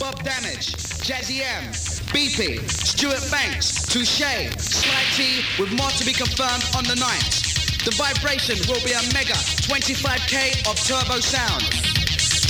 Bob 0.00 0.18
Damage, 0.24 0.74
Jazzy 1.06 1.38
M, 1.38 1.70
BP, 2.10 2.66
Stuart 2.66 3.22
Banks, 3.30 3.86
Touche, 3.86 4.26
Sly 4.58 5.02
T, 5.14 5.46
with 5.54 5.70
more 5.78 5.90
to 5.94 6.04
be 6.04 6.10
confirmed 6.10 6.66
on 6.74 6.82
the 6.82 6.98
night. 6.98 7.30
The 7.86 7.94
vibration 7.94 8.58
will 8.66 8.82
be 8.82 8.90
a 8.90 9.02
mega 9.14 9.38
25k 9.70 10.66
of 10.66 10.74
turbo 10.82 11.22
sound. 11.22 11.62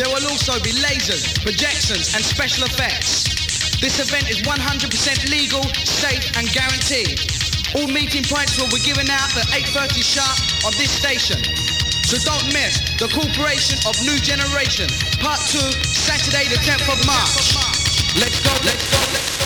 There 0.01 0.09
will 0.09 0.25
also 0.33 0.57
be 0.65 0.73
lasers, 0.81 1.29
projections, 1.45 2.17
and 2.17 2.25
special 2.25 2.65
effects. 2.65 3.29
This 3.77 4.01
event 4.01 4.31
is 4.33 4.41
100% 4.41 5.29
legal, 5.29 5.63
safe, 5.85 6.25
and 6.41 6.49
guaranteed. 6.57 7.21
All 7.77 7.93
meeting 7.93 8.25
points 8.25 8.57
will 8.57 8.73
be 8.73 8.81
given 8.81 9.11
out 9.13 9.37
at 9.37 9.53
8.30 9.53 10.01
sharp 10.01 10.65
on 10.65 10.73
this 10.81 10.89
station. 10.89 11.78
So 12.09 12.17
don't 12.17 12.49
miss 12.55 12.97
the 12.99 13.07
Corporation 13.09 13.77
of 13.87 13.95
New 14.01 14.17
Generation, 14.17 14.89
Part 15.21 15.41
2, 15.41 15.59
Saturday 15.85 16.49
the 16.49 16.57
10th 16.57 16.89
of 16.91 17.05
March. 17.05 17.55
Let's 18.17 18.41
go, 18.43 18.51
let's 18.65 18.91
go, 18.91 18.99
let's 19.13 19.37
go. 19.37 19.45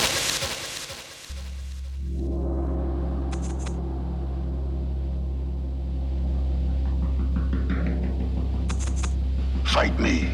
Fight 9.64 9.98
me. 9.98 10.30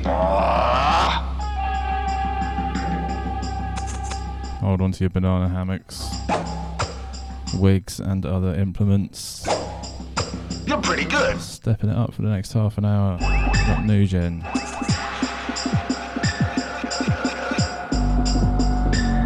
Hold 4.60 4.82
on 4.82 4.92
to 4.92 5.00
your 5.04 5.08
banana 5.08 5.48
hammocks, 5.48 6.04
wigs, 7.54 8.00
and 8.00 8.26
other 8.26 8.54
implements. 8.54 9.48
You're 10.78 10.94
pretty 10.94 11.10
good. 11.10 11.40
Stepping 11.40 11.90
it 11.90 11.96
up 11.96 12.14
for 12.14 12.22
the 12.22 12.28
next 12.28 12.52
half 12.52 12.78
an 12.78 12.84
hour. 12.84 13.18
Got 13.18 13.84
Nu 13.84 14.06
Gen. 14.06 14.42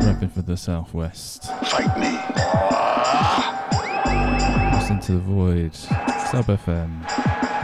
Repping 0.00 0.32
for 0.32 0.40
the 0.40 0.56
Southwest. 0.56 1.44
Fight 1.66 1.94
me. 1.98 2.18
Listen 4.78 4.98
to 5.00 5.12
the 5.12 5.18
Void. 5.18 5.74
Sub 5.74 6.46
FM. 6.46 7.04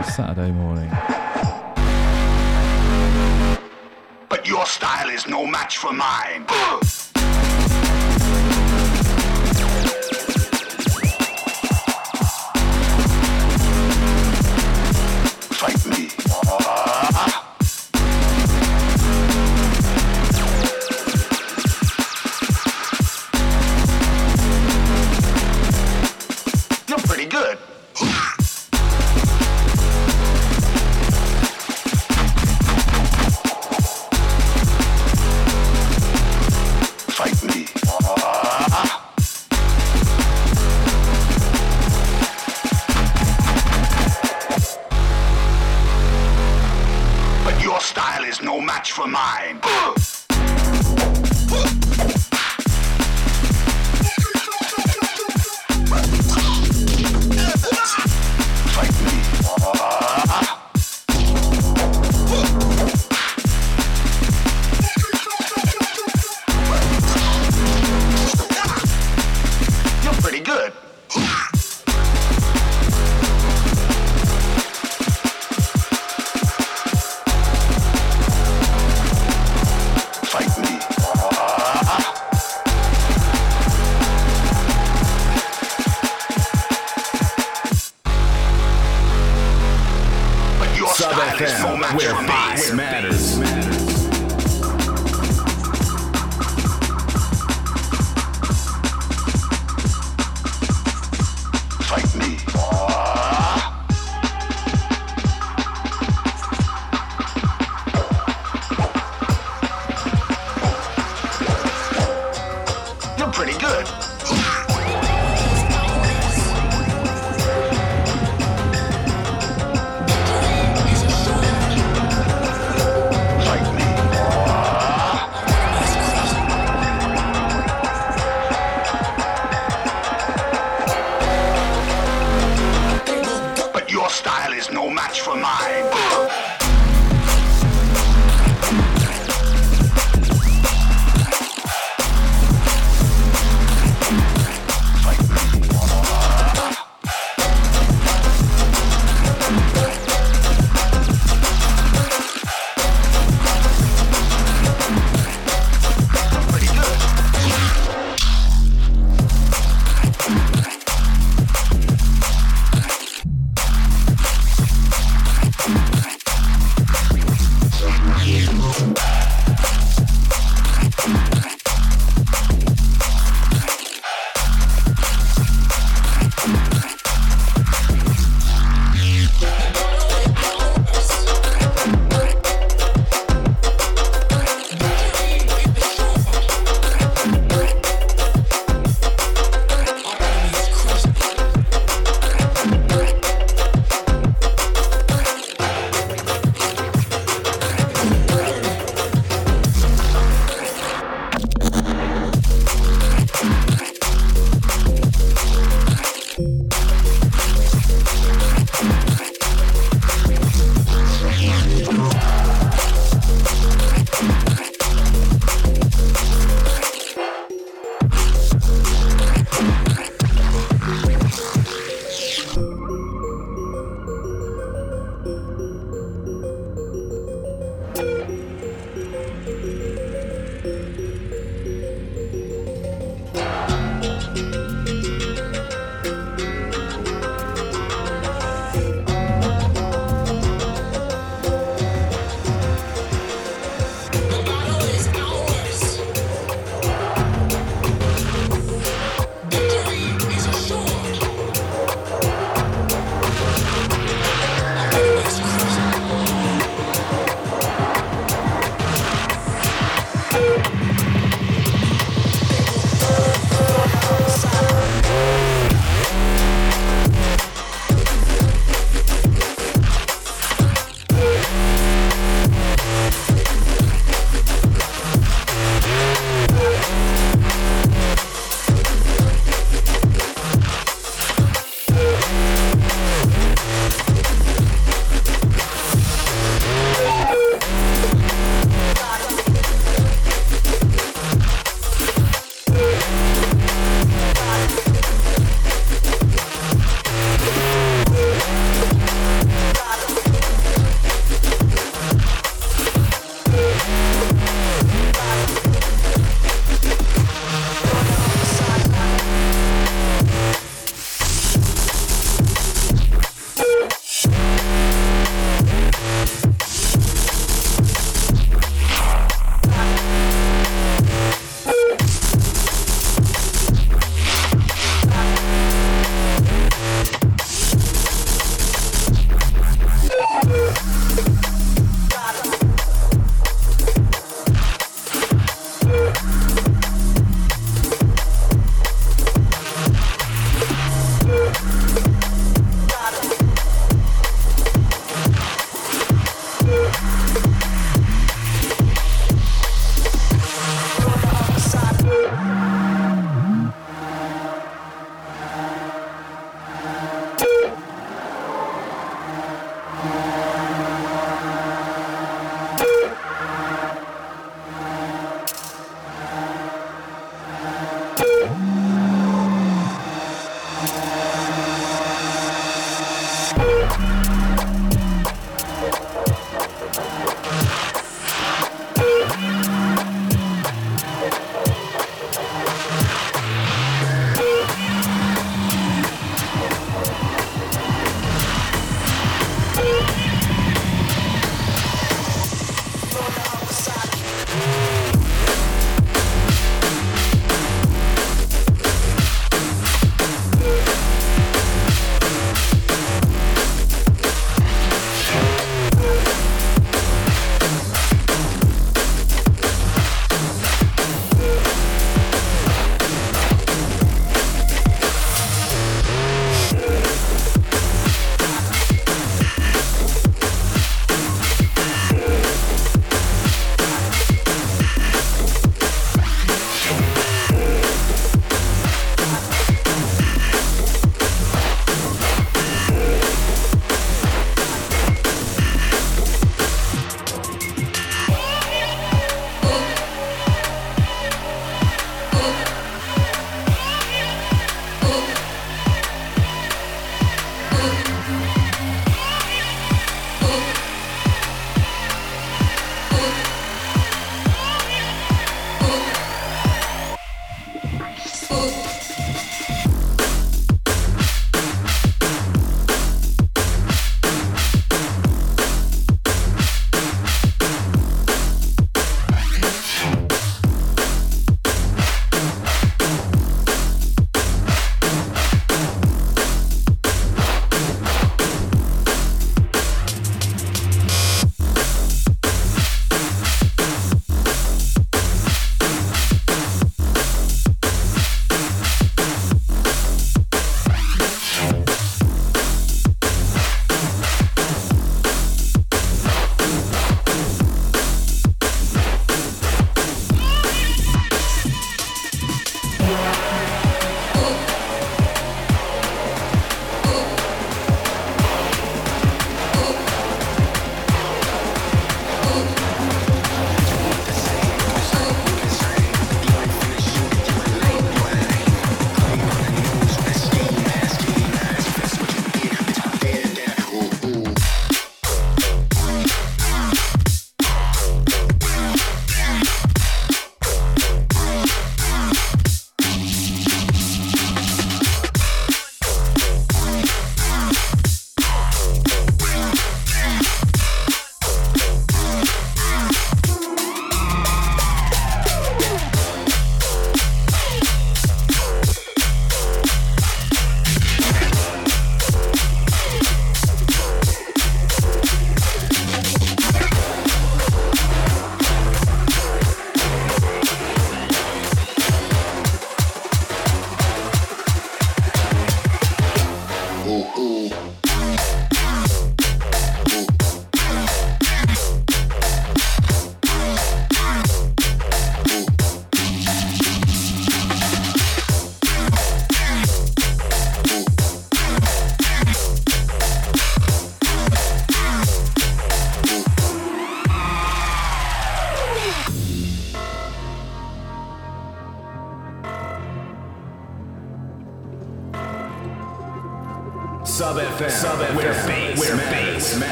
It's 0.00 0.16
Saturday 0.16 0.50
morning. 0.50 0.88
But 4.30 4.48
your 4.48 4.64
style 4.64 5.10
is 5.10 5.26
no 5.26 5.44
match 5.46 5.76
for 5.76 5.92
mine. 5.92 6.46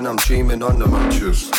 When 0.00 0.06
I'm 0.06 0.16
dreaming 0.16 0.62
on 0.62 0.78
the 0.78 0.86
mattress. 0.86 1.50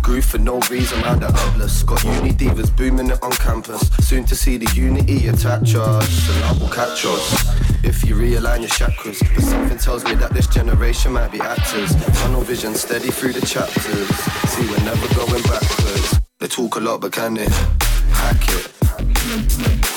Groove 0.00 0.24
for 0.24 0.38
no 0.38 0.60
reason 0.70 1.02
round 1.02 1.22
the 1.22 1.26
outlets. 1.26 1.82
Got 1.82 2.04
uni 2.04 2.30
divas 2.30 2.70
booming 2.76 3.10
it 3.10 3.20
on 3.20 3.32
campus. 3.32 3.88
Soon 4.08 4.24
to 4.26 4.36
see 4.36 4.58
the 4.58 4.72
unity 4.76 5.26
attach 5.26 5.74
us. 5.74 6.28
The 6.28 6.40
love 6.42 6.60
will 6.60 6.68
catch 6.68 7.04
us. 7.04 7.82
If 7.82 8.08
you 8.08 8.14
realign 8.14 8.60
your 8.60 8.68
chakras, 8.68 9.18
but 9.34 9.42
something 9.42 9.78
tells 9.78 10.04
me 10.04 10.14
that 10.14 10.32
this 10.32 10.46
generation 10.46 11.14
might 11.14 11.32
be 11.32 11.40
actors. 11.40 11.96
Tunnel 12.20 12.42
vision 12.42 12.76
steady 12.76 13.10
through 13.10 13.32
the 13.32 13.44
chapters. 13.44 14.08
See, 14.52 14.70
we're 14.70 14.84
never 14.84 15.12
going 15.16 15.42
backwards. 15.42 16.20
They 16.38 16.46
talk 16.46 16.76
a 16.76 16.80
lot, 16.80 17.00
but 17.00 17.10
can 17.10 17.34
they 17.34 17.48
hack 17.48 18.36
it? 18.50 19.93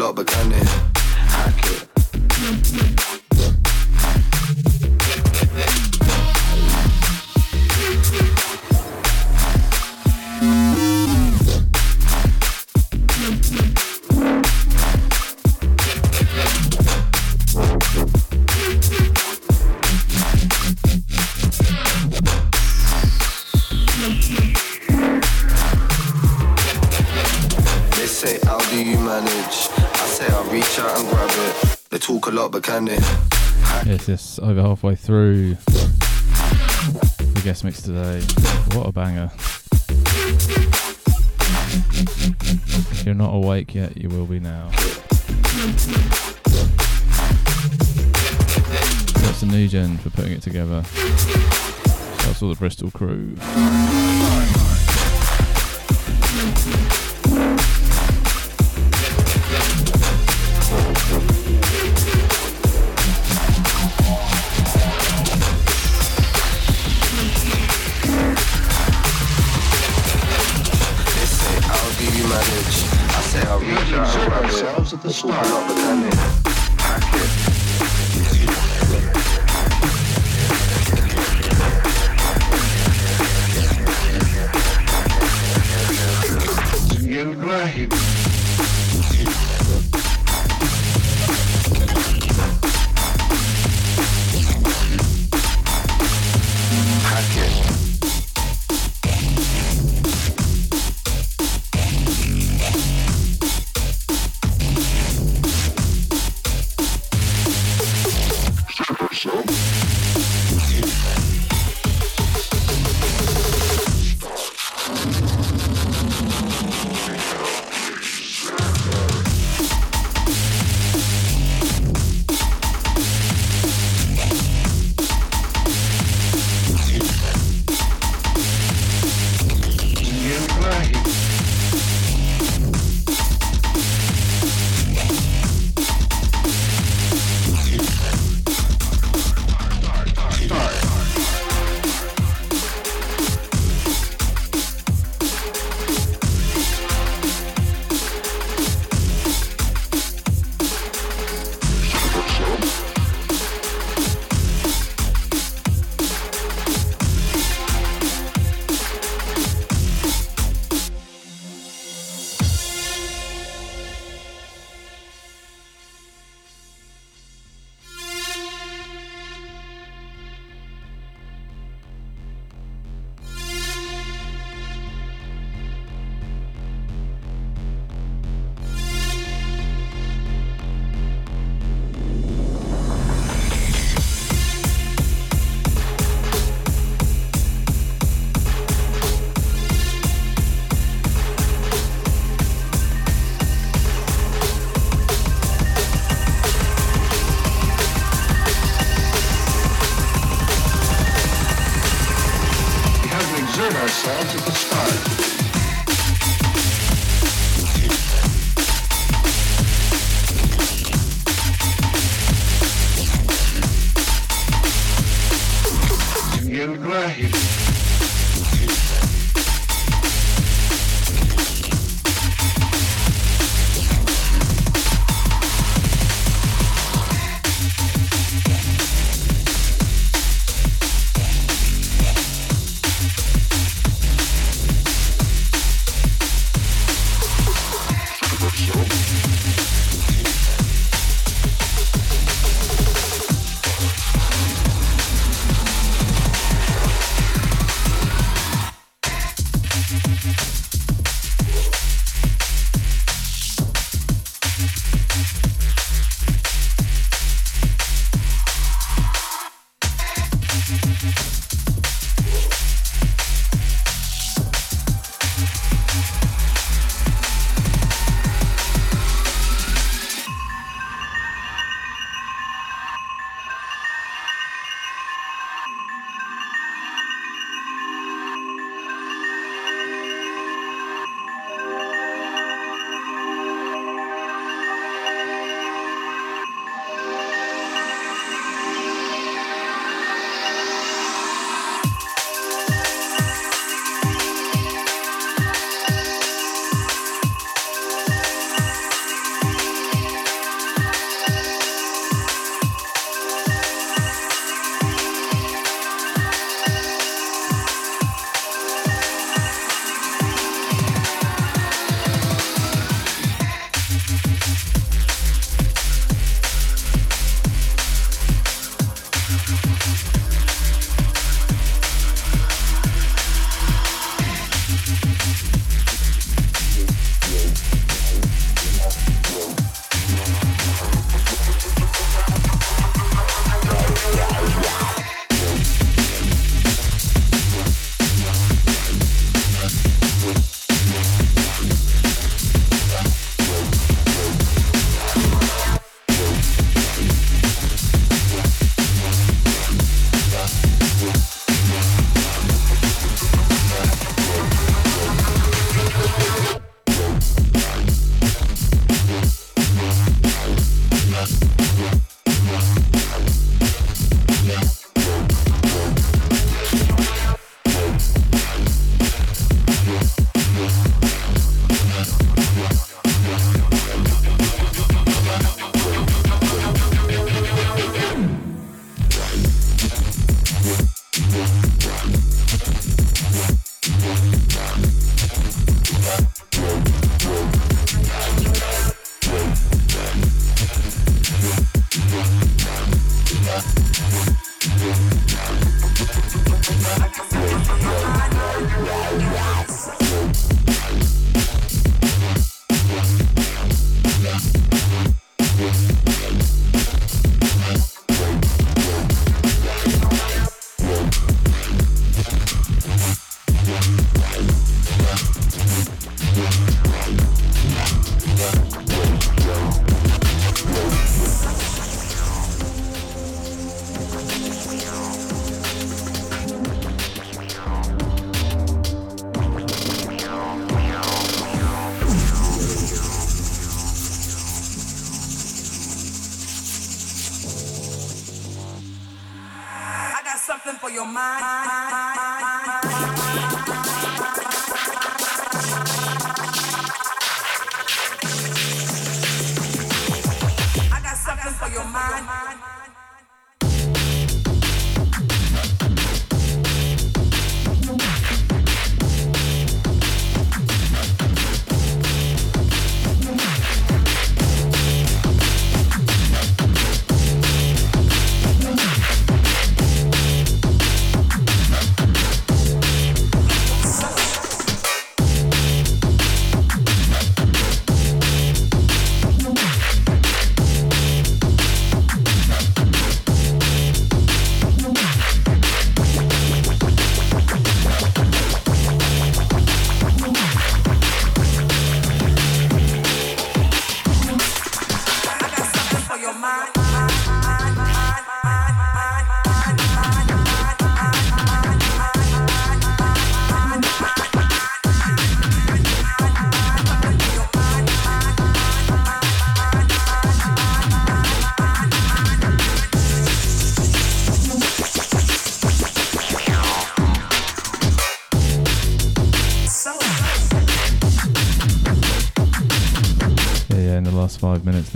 Lot, 0.00 0.16
but 0.16 0.26
can 0.26 0.48
they 0.48 0.56
hack 0.56 1.66
it? 1.66 3.19
Yes, 34.06 34.40
over 34.42 34.60
halfway 34.60 34.96
through 34.96 35.54
the 35.54 37.40
guest 37.44 37.62
mix 37.62 37.80
today. 37.80 38.20
What 38.76 38.88
a 38.88 38.92
banger. 38.92 39.30
If 42.90 43.06
you're 43.06 43.14
not 43.14 43.32
awake 43.32 43.72
yet, 43.74 43.96
you 43.96 44.08
will 44.08 44.26
be 44.26 44.40
now. 44.40 44.68
That's 49.14 49.40
the 49.40 49.48
Nu 49.48 49.68
Gen 49.68 49.96
for 49.98 50.10
putting 50.10 50.32
it 50.32 50.42
together. 50.42 50.80
That's 52.24 52.42
all 52.42 52.48
the 52.48 52.56
Bristol 52.58 52.90
crew. 52.90 53.36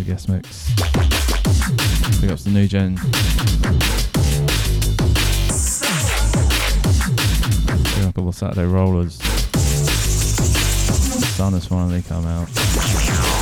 The 0.04 0.10
guest 0.10 0.28
mix. 0.28 0.68
Big 2.20 2.30
ups 2.30 2.44
to 2.44 2.50
Nu 2.50 2.68
Gen. 2.68 2.96
Big 7.94 8.04
up 8.04 8.18
all 8.18 8.26
the 8.26 8.32
Saturday 8.32 8.66
Rollers. 8.66 9.16
The 9.16 9.24
sun 11.36 11.54
has 11.54 11.66
finally 11.66 12.02
come 12.02 12.26
out. 12.26 13.33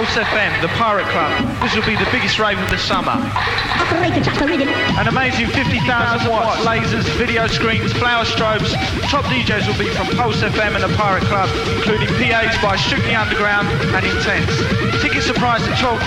Pulse 0.00 0.16
FM, 0.16 0.62
the 0.62 0.68
Pirate 0.80 1.04
Club. 1.08 1.30
This 1.60 1.76
will 1.76 1.84
be 1.84 1.94
the 1.94 2.08
biggest 2.10 2.38
rave 2.38 2.58
of 2.58 2.70
the 2.70 2.78
summer. 2.78 3.12
An 4.96 5.08
amazing 5.08 5.48
50,000 5.48 6.30
watts, 6.30 6.64
lasers, 6.64 7.04
video 7.18 7.46
screens, 7.46 7.92
flower 7.92 8.24
strobes. 8.24 8.72
Top 9.10 9.26
DJs 9.26 9.66
will 9.66 9.74
be 9.74 9.90
from 9.90 10.06
Pulse 10.14 10.38
FM 10.38 10.78
and 10.78 10.86
the 10.86 10.94
Pirate 10.94 11.26
Club, 11.26 11.50
including 11.74 12.06
PAs 12.14 12.54
by 12.62 12.78
Strictly 12.78 13.10
Underground 13.10 13.66
and 13.66 14.06
Intense. 14.06 14.46
Tickets 15.02 15.26
are 15.26 15.34
priced 15.34 15.66
at 15.66 15.74
£12 15.82 15.98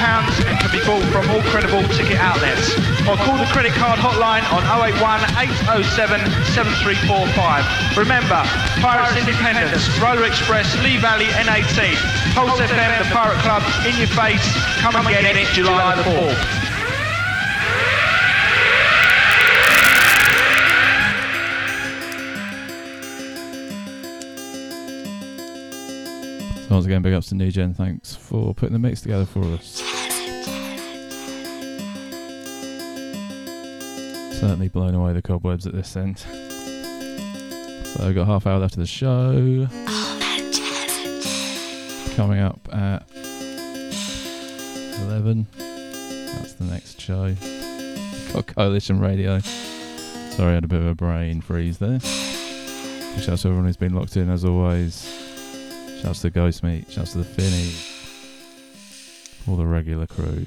and 0.48 0.56
can 0.56 0.72
be 0.72 0.80
bought 0.88 1.04
from 1.12 1.28
all 1.36 1.44
credible 1.52 1.84
ticket 2.00 2.16
outlets. 2.16 2.72
Or 3.04 3.20
call 3.20 3.36
the 3.36 3.52
credit 3.52 3.76
card 3.76 4.00
hotline 4.00 4.48
on 4.56 4.64
081 4.64 5.20
807 5.36 6.24
7345. 6.56 8.00
Remember, 8.00 8.40
Pirates 8.80 9.20
Independence, 9.20 9.84
Roller 10.00 10.24
Express, 10.24 10.72
Lee 10.80 10.96
Valley 10.96 11.28
N18, 11.44 12.00
Pulse 12.32 12.56
FM, 12.56 13.04
the 13.04 13.10
Pirate 13.12 13.44
Club, 13.44 13.68
in 13.84 14.00
your 14.00 14.08
face. 14.16 14.48
Come 14.80 14.96
and 14.96 15.04
get 15.12 15.28
it, 15.28 15.52
July 15.52 16.00
the 16.00 16.08
4th. 16.08 16.63
Once 26.74 26.88
again, 26.88 27.04
big 27.04 27.14
ups 27.14 27.28
to 27.30 27.36
Nu 27.36 27.52
Gen. 27.52 27.76
Thanks 27.76 28.16
for 28.16 28.56
putting 28.56 28.74
the 28.74 28.80
mix 28.80 29.02
together 29.02 29.26
for 29.26 29.44
us. 29.44 29.76
Certainly 34.40 34.70
blown 34.70 34.96
away 34.96 35.14
the 35.14 35.22
cobwebs 35.22 35.68
at 35.68 35.74
this 35.74 35.96
end. 35.96 36.18
So 36.18 38.08
we've 38.08 38.16
got 38.16 38.26
half 38.26 38.48
hour 38.48 38.58
left 38.58 38.74
of 38.74 38.80
the 38.80 38.88
show. 38.88 39.68
Coming 42.16 42.40
up 42.40 42.60
at 42.74 43.08
11. 45.06 45.46
That's 45.56 46.54
the 46.54 46.66
next 46.66 47.00
show. 47.00 47.36
Got 48.34 48.48
Coalition 48.48 49.00
Radio. 49.00 49.38
Sorry, 49.40 50.50
I 50.50 50.56
had 50.56 50.64
a 50.64 50.68
bit 50.68 50.80
of 50.80 50.88
a 50.88 50.96
brain 50.96 51.40
freeze 51.40 51.78
there. 51.78 52.00
Shout 52.00 53.30
out 53.30 53.38
to 53.38 53.48
everyone 53.48 53.66
who's 53.66 53.78
been 53.78 53.94
locked 53.94 54.18
in 54.18 54.32
as 54.32 54.44
always. 54.44 55.13
Shouts 56.04 56.20
to 56.24 56.30
Ghost 56.30 56.64
Meat, 56.64 56.92
shouts 56.92 57.14
to 57.14 57.20
the 57.20 57.24
Finny, 57.24 57.72
all 59.48 59.56
the 59.56 59.66
regular 59.66 60.06
crew. 60.06 60.46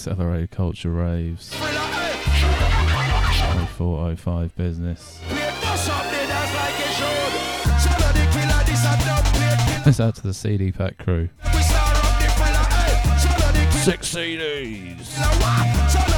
06, 0.00 0.48
Culture 0.50 0.90
Raves, 0.90 1.52
405 3.76 4.56
Business. 4.56 5.20
This 9.84 10.00
out 10.00 10.14
to 10.14 10.22
the 10.22 10.32
CD 10.32 10.72
Pack 10.72 10.96
crew. 10.98 11.28
Six 13.82 14.14
CDs. 14.14 16.09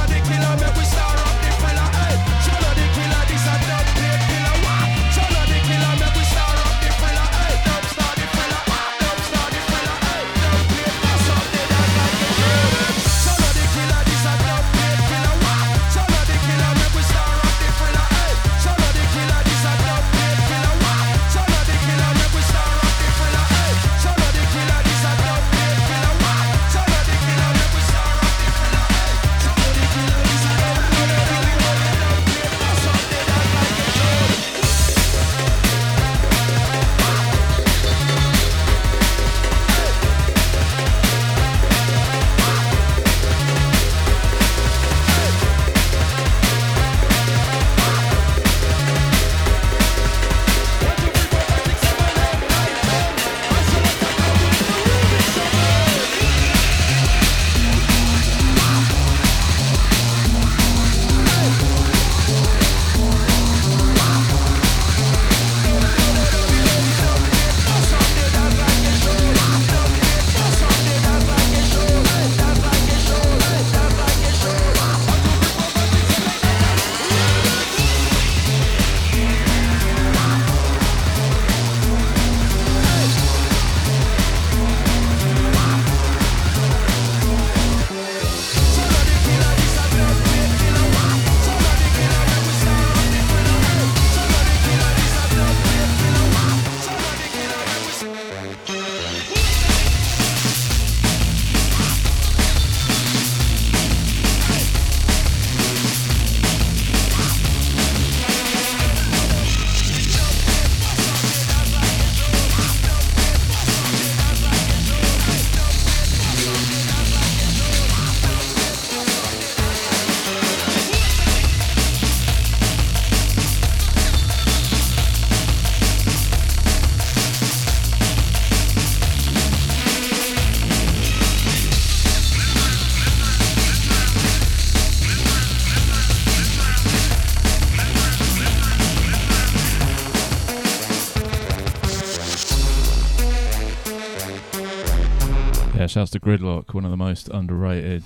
Shouts 145.93 146.09
to 146.09 146.19
Gridlock, 146.19 146.73
one 146.73 146.85
of 146.85 146.89
the 146.89 146.97
most 146.97 147.29
underrated 147.29 148.03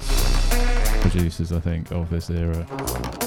producers, 1.00 1.54
I 1.54 1.62
think, 1.62 1.90
of 1.92 2.10
this 2.10 2.30
era. 2.30 3.27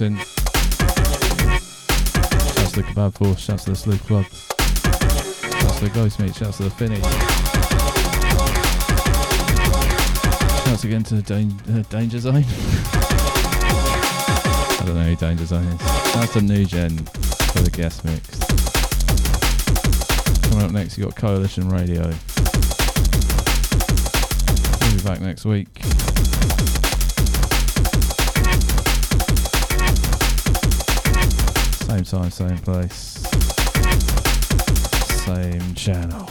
In. 0.00 0.16
Shouts 0.16 0.34
to 2.72 2.76
the 2.76 2.82
Kebab 2.82 3.14
Force, 3.14 3.40
shouts 3.40 3.64
to 3.64 3.70
the 3.70 3.76
Sleuth 3.76 4.06
Club. 4.06 4.24
Shouts 4.26 5.78
to 5.78 5.84
the 5.84 5.90
Ghost 5.94 6.20
Meat, 6.20 6.34
shouts 6.34 6.58
to 6.58 6.64
the 6.64 6.70
Finny. 6.70 7.00
Shouts 10.66 10.84
again 10.84 11.02
to 11.04 11.22
Dan- 11.22 11.58
uh, 11.70 11.82
Danger 11.88 12.18
Zone. 12.18 12.44
I 14.76 14.82
don't 14.84 14.96
know 14.96 15.04
who 15.04 15.16
Danger 15.16 15.46
Zone 15.46 15.64
is. 15.64 15.80
Shouts 16.12 16.32
to 16.34 16.42
Nu 16.42 16.66
Gen 16.66 16.98
for 16.98 17.60
the 17.62 17.70
guest 17.70 18.04
mix. 18.04 18.38
Coming 20.50 20.64
up 20.66 20.72
next, 20.72 20.98
you 20.98 21.04
got 21.04 21.16
Coalition 21.16 21.70
Radio. 21.70 22.02
We'll 24.82 24.94
be 24.94 25.02
back 25.02 25.20
next 25.22 25.46
week. 25.46 25.68
Same 31.96 32.04
time, 32.04 32.30
same 32.30 32.58
place. 32.58 33.22
Same 35.24 35.74
channel. 35.74 36.28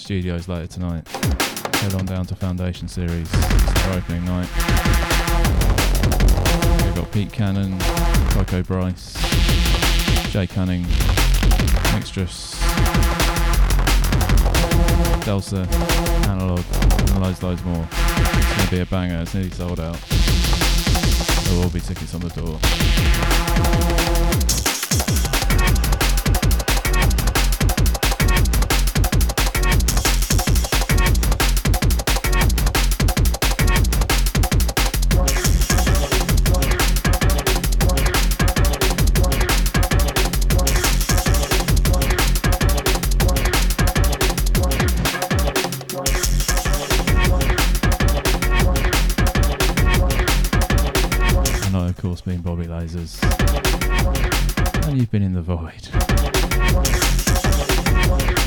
Studios 0.00 0.48
later 0.48 0.66
tonight, 0.66 1.06
head 1.76 1.94
on 1.94 2.06
down 2.06 2.24
to 2.26 2.34
Foundation 2.34 2.88
Series. 2.88 3.30
Opening 3.92 4.24
night. 4.24 4.48
We've 6.84 6.94
got 6.96 7.12
Pete 7.12 7.30
Cannon, 7.30 7.78
Coco 8.30 8.62
Bryce, 8.62 9.12
Jay 10.32 10.46
Cunning, 10.46 10.84
Mixtress, 11.92 12.54
Delsa, 15.22 15.70
Analog, 16.28 16.64
and 17.10 17.22
loads, 17.22 17.42
loads 17.42 17.62
more. 17.62 17.86
It's 17.92 18.56
going 18.56 18.68
to 18.68 18.70
be 18.70 18.80
a 18.80 18.86
banger. 18.86 19.20
It's 19.20 19.34
nearly 19.34 19.50
sold 19.50 19.78
out. 19.78 20.00
There 21.44 21.60
will 21.60 21.70
be 21.70 21.80
tickets 21.80 22.14
on 22.14 22.22
the 22.22 22.30
door. 22.30 22.58
Been 55.10 55.22
in 55.22 55.32
the 55.32 55.42
void. 55.42 55.88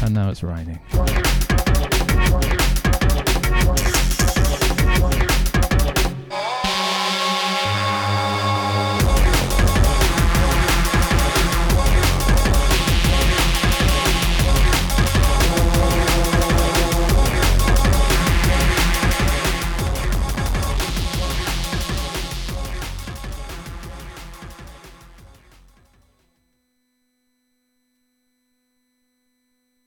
And 0.02 0.14
now 0.14 0.30
it's 0.30 0.44
raining. 0.44 0.80